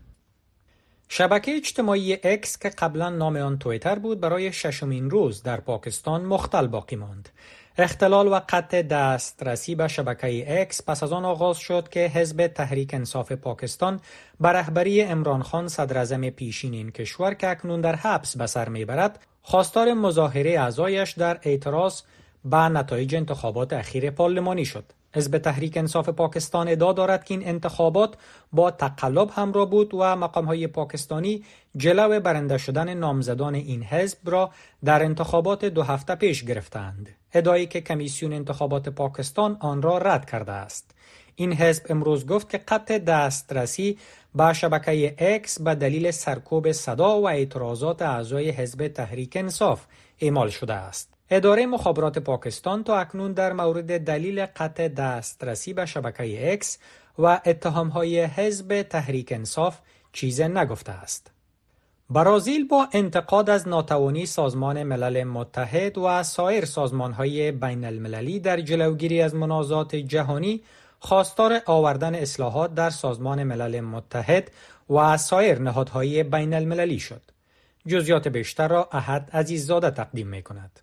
شبکه 1.09 1.51
اجتماعی 1.55 2.13
اکس 2.13 2.57
که 2.59 2.69
قبلا 2.69 3.09
نام 3.09 3.35
آن 3.37 3.57
تویتر 3.57 3.99
بود 3.99 4.19
برای 4.19 4.51
ششمین 4.51 5.09
روز 5.09 5.43
در 5.43 5.59
پاکستان 5.59 6.25
مختل 6.25 6.67
باقی 6.67 6.95
ماند. 6.95 7.29
اختلال 7.77 8.27
و 8.27 8.39
قطع 8.49 8.81
دسترسی 8.81 9.75
به 9.75 9.87
شبکه 9.87 10.61
اکس 10.61 10.83
پس 10.89 11.03
از 11.03 11.11
آن 11.11 11.25
آغاز 11.25 11.57
شد 11.57 11.89
که 11.89 11.99
حزب 11.99 12.47
تحریک 12.47 12.93
انصاف 12.93 13.31
پاکستان 13.31 13.99
به 14.39 14.47
رهبری 14.49 15.01
امران 15.01 15.43
خان 15.43 15.67
صدر 15.67 16.15
پیشین 16.29 16.73
این 16.73 16.91
کشور 16.91 17.33
که 17.33 17.49
اکنون 17.49 17.81
در 17.81 17.95
حبس 17.95 18.37
به 18.37 18.45
سر 18.45 18.69
میبرد 18.69 19.27
خواستار 19.43 19.93
مظاهره 19.93 20.59
اعضایش 20.59 21.11
در 21.11 21.39
اعتراض 21.43 22.01
به 22.45 22.57
نتایج 22.57 23.15
انتخابات 23.15 23.73
اخیر 23.73 24.11
پارلمانی 24.11 24.65
شد 24.65 24.83
حزب 25.15 25.37
تحریک 25.37 25.77
انصاف 25.77 26.09
پاکستان 26.09 26.67
ادعا 26.67 26.93
دارد 26.93 27.23
که 27.25 27.33
این 27.33 27.47
انتخابات 27.47 28.15
با 28.53 28.71
تقلب 28.71 29.29
همراه 29.35 29.69
بود 29.69 29.91
و 29.93 30.15
مقامهای 30.15 30.67
پاکستانی 30.67 31.43
جلو 31.77 32.19
برنده 32.19 32.57
شدن 32.57 32.93
نامزدان 32.93 33.55
این 33.55 33.83
حزب 33.83 34.29
را 34.29 34.51
در 34.85 35.03
انتخابات 35.03 35.65
دو 35.65 35.83
هفته 35.83 36.15
پیش 36.15 36.43
گرفتند 36.43 37.09
ادعایی 37.33 37.65
که 37.65 37.81
کمیسیون 37.81 38.33
انتخابات 38.33 38.89
پاکستان 38.89 39.57
آن 39.59 39.81
را 39.81 39.97
رد 39.97 40.29
کرده 40.29 40.51
است 40.51 40.91
این 41.35 41.53
حزب 41.53 41.83
امروز 41.89 42.27
گفت 42.27 42.49
که 42.49 42.57
قطع 42.57 42.99
دسترسی 42.99 43.97
با 44.35 44.53
شبکه 44.53 45.15
اکس 45.17 45.61
به 45.61 45.75
دلیل 45.75 46.11
سرکوب 46.11 46.71
صدا 46.71 47.21
و 47.21 47.29
اعتراضات 47.29 48.01
اعضای 48.01 48.49
حزب 48.49 48.87
تحریک 48.87 49.35
انصاف 49.37 49.85
اعمال 50.21 50.49
شده 50.49 50.73
است. 50.73 51.13
اداره 51.29 51.65
مخابرات 51.65 52.19
پاکستان 52.19 52.83
تا 52.83 52.97
اکنون 52.97 53.31
در 53.31 53.53
مورد 53.53 53.99
دلیل 54.05 54.45
قطع 54.45 54.87
دسترسی 54.87 55.73
به 55.73 55.85
شبکه 55.85 56.53
اکس 56.53 56.77
و 57.19 57.39
های 57.93 58.19
حزب 58.23 58.81
تحریک 58.81 59.31
انصاف 59.31 59.77
چیز 60.13 60.41
نگفته 60.41 60.91
است. 60.91 61.31
برازیل 62.09 62.67
با 62.67 62.87
انتقاد 62.93 63.49
از 63.49 63.67
ناتوانی 63.67 64.25
سازمان 64.25 64.83
ملل 64.83 65.23
متحد 65.23 65.97
و 65.97 66.23
سایر 66.23 66.65
سازمانهای 66.65 67.51
بین 67.51 67.85
المللی 67.85 68.39
در 68.39 68.61
جلوگیری 68.61 69.21
از 69.21 69.35
منازعات 69.35 69.95
جهانی 69.95 70.61
خواستار 71.05 71.61
آوردن 71.65 72.15
اصلاحات 72.15 72.73
در 72.75 72.89
سازمان 72.89 73.43
ملل 73.43 73.79
متحد 73.81 74.51
و 74.89 75.17
سایر 75.17 75.59
نهادهای 75.59 76.23
بین 76.23 76.53
المللی 76.53 76.99
شد. 76.99 77.21
جزیات 77.87 78.27
بیشتر 78.27 78.67
را 78.67 78.89
احد 78.91 79.29
عزیززاده 79.33 79.91
تقدیم 79.91 80.27
می 80.27 80.41
کند. 80.43 80.79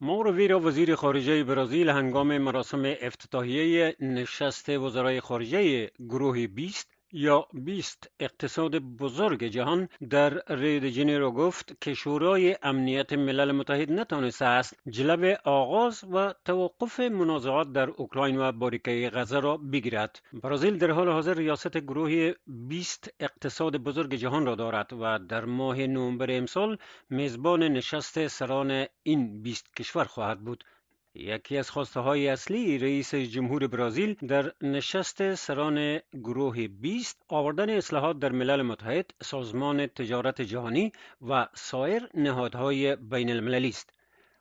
مورو 0.00 0.32
ویرا 0.32 0.60
وزیر 0.60 0.94
خارجه 0.94 1.44
برزیل 1.44 1.88
هنگام 1.88 2.38
مراسم 2.38 2.82
افتتاحیه 3.02 3.96
نشست 4.00 4.68
وزرای 4.68 5.20
خارجه 5.20 5.90
گروه 6.08 6.46
20 6.46 6.86
یا 7.12 7.46
20 7.52 8.06
اقتصاد 8.20 8.76
بزرگ 8.76 9.44
جهان 9.46 9.88
در 10.10 10.42
رید 10.50 10.84
جنیرو 10.84 11.30
گفت 11.32 11.80
که 11.80 11.94
شورای 11.94 12.56
امنیت 12.62 13.12
ملل 13.12 13.52
متحد 13.52 13.92
نتانسته 13.92 14.44
است 14.44 14.76
جلب 14.90 15.38
آغاز 15.44 16.04
و 16.12 16.34
توقف 16.44 17.00
منازعات 17.00 17.72
در 17.72 17.90
اوکراین 17.90 18.38
و 18.40 18.52
باریکه 18.52 19.10
غزه 19.14 19.40
را 19.40 19.56
بگیرد 19.56 20.20
برازیل 20.42 20.78
در 20.78 20.90
حال 20.90 21.08
حاضر 21.08 21.34
ریاست 21.34 21.76
گروه 21.78 22.32
20 22.46 23.10
اقتصاد 23.20 23.76
بزرگ 23.76 24.14
جهان 24.14 24.46
را 24.46 24.54
دارد 24.54 24.92
و 25.00 25.18
در 25.18 25.44
ماه 25.44 25.78
نوامبر 25.80 26.26
امسال 26.30 26.78
میزبان 27.10 27.62
نشست 27.62 28.26
سران 28.26 28.84
این 29.02 29.42
20 29.42 29.76
کشور 29.76 30.04
خواهد 30.04 30.40
بود 30.44 30.64
یکی 31.14 31.56
از 31.58 31.70
خواسته 31.70 32.00
های 32.00 32.28
اصلی 32.28 32.78
رئیس 32.78 33.14
جمهور 33.14 33.66
برازیل 33.66 34.14
در 34.14 34.52
نشست 34.60 35.34
سران 35.34 35.98
گروه 36.14 36.68
20 36.68 37.22
آوردن 37.28 37.70
اصلاحات 37.70 38.18
در 38.18 38.32
ملل 38.32 38.62
متحد، 38.62 39.10
سازمان 39.22 39.86
تجارت 39.86 40.42
جهانی 40.42 40.92
و 41.28 41.48
سایر 41.54 42.08
نهادهای 42.14 42.96
بین 42.96 43.30
المللی 43.30 43.68
است. 43.68 43.92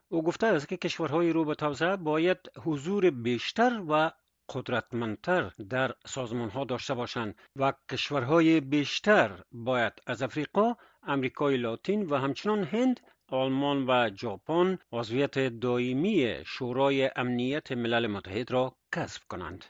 او 0.10 0.24
گفته 0.24 0.48
است 0.48 0.68
که 0.68 0.78
کشورهای 0.78 1.30
رو 1.34 1.46
به 1.46 1.56
توسعه 1.56 1.96
باید 1.96 2.38
حضور 2.66 3.10
بیشتر 3.10 3.84
و 3.90 4.12
قدرتمندتر 4.50 5.52
در 5.70 5.94
سازمان 6.06 6.50
ها 6.50 6.64
داشته 6.66 6.94
باشند 6.94 7.36
و 7.56 7.74
کشورهای 7.92 8.60
بیشتر 8.60 9.44
باید 9.52 9.94
از 10.08 10.22
افریقا، 10.22 10.76
امریکای 11.04 11.58
لاتین 11.58 12.06
و 12.06 12.16
همچنان 12.16 12.64
هند 12.64 13.00
آلمان 13.32 13.78
و 13.90 13.92
ژاپن 14.22 14.78
عضویت 14.92 15.38
دائمی 15.40 16.36
شورای 16.46 17.12
امنیت 17.16 17.72
ملل 17.72 18.08
متحد 18.08 18.52
را 18.52 18.76
کسب 18.96 19.22
کنند 19.30 19.66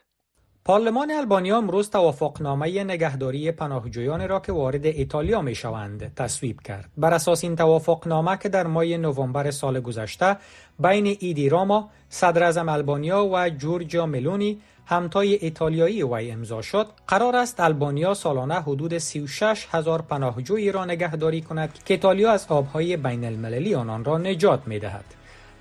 پارلمان 0.65 1.11
البانیا 1.11 1.57
امروز 1.57 1.89
توافقنامه 1.89 2.83
نگهداری 2.83 3.51
پناهجویان 3.51 4.27
را 4.27 4.39
که 4.39 4.51
وارد 4.51 4.85
ایتالیا 4.85 5.41
می 5.41 5.55
شوند 5.55 6.13
تصویب 6.15 6.61
کرد. 6.61 6.89
بر 6.97 7.13
اساس 7.13 7.43
این 7.43 7.55
توافقنامه 7.55 8.37
که 8.37 8.49
در 8.49 8.67
ماه 8.67 8.85
نوامبر 8.85 9.51
سال 9.51 9.79
گذشته 9.79 10.37
بین 10.79 11.17
ایدی 11.19 11.49
راما، 11.49 11.89
صدر 12.09 12.69
البانیا 12.69 13.25
و 13.33 13.49
جورجیا 13.49 14.05
ملونی 14.05 14.61
همتای 14.85 15.33
ایتالیایی 15.33 16.03
وی 16.03 16.31
امضا 16.31 16.61
شد 16.61 16.87
قرار 17.07 17.35
است 17.35 17.59
البانیا 17.59 18.13
سالانه 18.13 18.53
حدود 18.55 18.97
36 18.97 19.67
هزار 19.71 20.01
پناهجویی 20.01 20.71
را 20.71 20.85
نگهداری 20.85 21.41
کند 21.41 21.79
که 21.85 21.93
ایتالیا 21.93 22.31
از 22.31 22.45
آبهای 22.49 22.97
بین 22.97 23.25
المللی 23.25 23.75
آنان 23.75 24.05
را 24.05 24.17
نجات 24.17 24.67
می 24.67 24.79
دهد. 24.79 25.05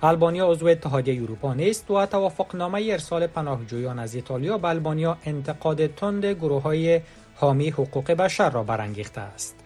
البانیا 0.03 0.51
عضو 0.51 0.67
اتحادیه 0.69 1.23
اروپا 1.23 1.55
نیست 1.55 1.91
و 1.91 2.07
توافقنامه 2.07 2.87
ارسال 2.93 3.27
پناهجویان 3.27 3.99
از 3.99 4.15
ایتالیا 4.15 4.59
به 4.59 4.69
البانیا 4.69 5.17
انتقاد 5.25 5.87
تند 5.87 6.25
گروه 6.27 6.63
های 6.63 7.01
حامی 7.35 7.71
حقوق 7.71 8.11
بشر 8.13 8.51
را 8.51 8.63
برانگیخته 8.63 9.21
است 9.21 9.57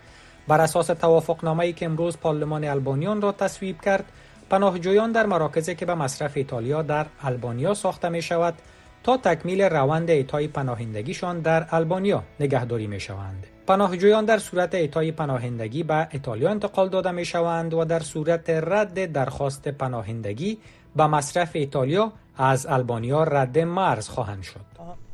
بر 0.49 0.61
اساس 0.61 0.87
توافقنامه‌ای 0.87 1.73
که 1.73 1.87
امروز 1.87 2.17
پارلمان 2.19 2.65
البانیان 2.65 3.23
را 3.23 3.33
تصویب 3.33 3.81
کرد 3.81 4.05
پناهجویان 4.51 5.13
در 5.13 5.27
مراکزی 5.27 5.75
که 5.75 5.87
به 5.87 5.95
مصرف 5.95 6.33
ایتالیا 6.37 6.83
در 6.83 7.07
البانیا 7.23 7.75
ساخته 7.75 8.09
می 8.09 8.23
شود 8.23 8.55
تا 9.03 9.17
تکمیل 9.17 9.63
روند 9.63 10.11
اعطای 10.11 10.49
پناهندگیشان 10.49 11.41
در 11.41 11.67
البانیا 11.71 12.23
نگهداری 12.41 12.87
می 12.87 13.01
شوند. 13.01 13.47
پناهجویان 13.67 14.25
در 14.25 14.39
صورت 14.39 14.75
اعطای 14.75 15.13
پناهندگی 15.13 15.83
به 15.83 16.09
ایتالیا 16.11 16.51
انتقال 16.51 16.89
داده 16.89 17.11
می 17.11 17.25
شوند 17.25 17.75
و 17.75 17.85
در 17.85 17.99
صورت 18.01 18.51
رد 18.51 19.13
درخواست 19.13 19.69
پناهندگی 19.69 20.59
به 20.97 21.07
مصرف 21.07 21.51
ایتالیا 21.53 22.13
از 22.37 22.67
البانیا 22.67 23.25
رد 23.25 23.59
مرز 23.59 24.09
خواهند 24.09 24.43
شد. 24.43 24.61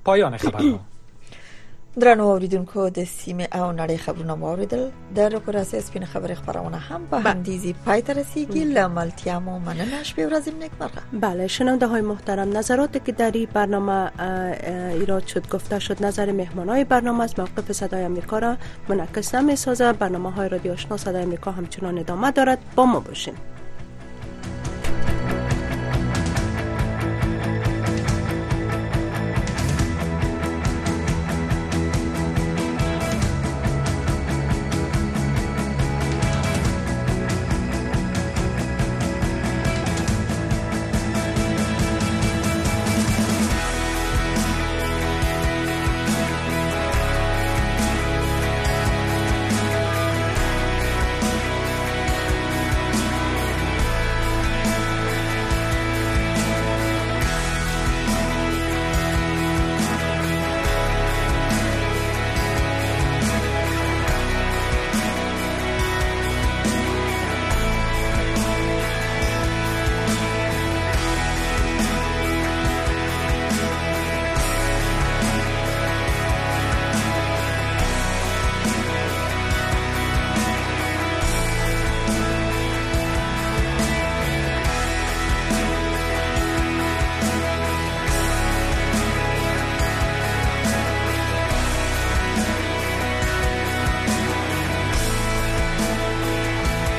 پایان 0.04 0.36
خبر. 0.36 0.62
درنو 2.02 2.24
اوریدونکو 2.30 2.82
د 2.96 3.04
سیمه 3.10 3.46
او 3.58 3.68
نړۍ 3.76 3.96
خبرونه 4.04 4.34
مو 4.40 4.46
اوریدل 4.48 4.82
د 5.18 5.56
از 5.60 5.72
سپین 5.86 6.04
خبري 6.12 6.34
خبرونه 6.40 6.76
هم 6.88 7.06
په 7.12 7.18
همدیزی 7.32 7.72
پای 7.86 8.02
ته 8.08 8.12
رسیدي 8.18 8.64
لاملتیا 8.74 9.38
مو 9.46 9.56
مننه 9.70 10.02
شب 10.10 10.20
روزیم 10.34 10.58
نیک 10.64 10.72
مرغه 10.82 11.02
بله 11.26 11.46
شنونده 11.56 11.86
های 11.94 12.00
محترم 12.10 12.56
نظراتی 12.56 13.00
که 13.08 13.12
در 13.24 13.30
این 13.42 13.48
برنامه 13.58 13.98
ایراد 14.94 15.26
شد 15.26 15.48
گفته 15.56 15.78
شد 15.90 16.04
نظر 16.04 16.32
مهمان 16.44 16.68
های 16.76 16.84
برنامه 16.94 17.24
از 17.24 17.38
موقف 17.38 17.72
صدای 17.82 18.02
امریکا 18.14 18.38
را 18.38 18.56
منعکس 18.88 19.34
نمی 19.34 19.54
برنامه 20.06 20.32
های 20.32 20.48
رادیو 20.48 20.72
آشنا 20.72 20.96
صدای 20.96 21.22
امریکا 21.22 21.50
همچنان 21.60 21.98
ادامه 21.98 22.30
دارد 22.30 22.58
با 22.76 22.86
ما 22.86 23.00
باشین 23.00 23.57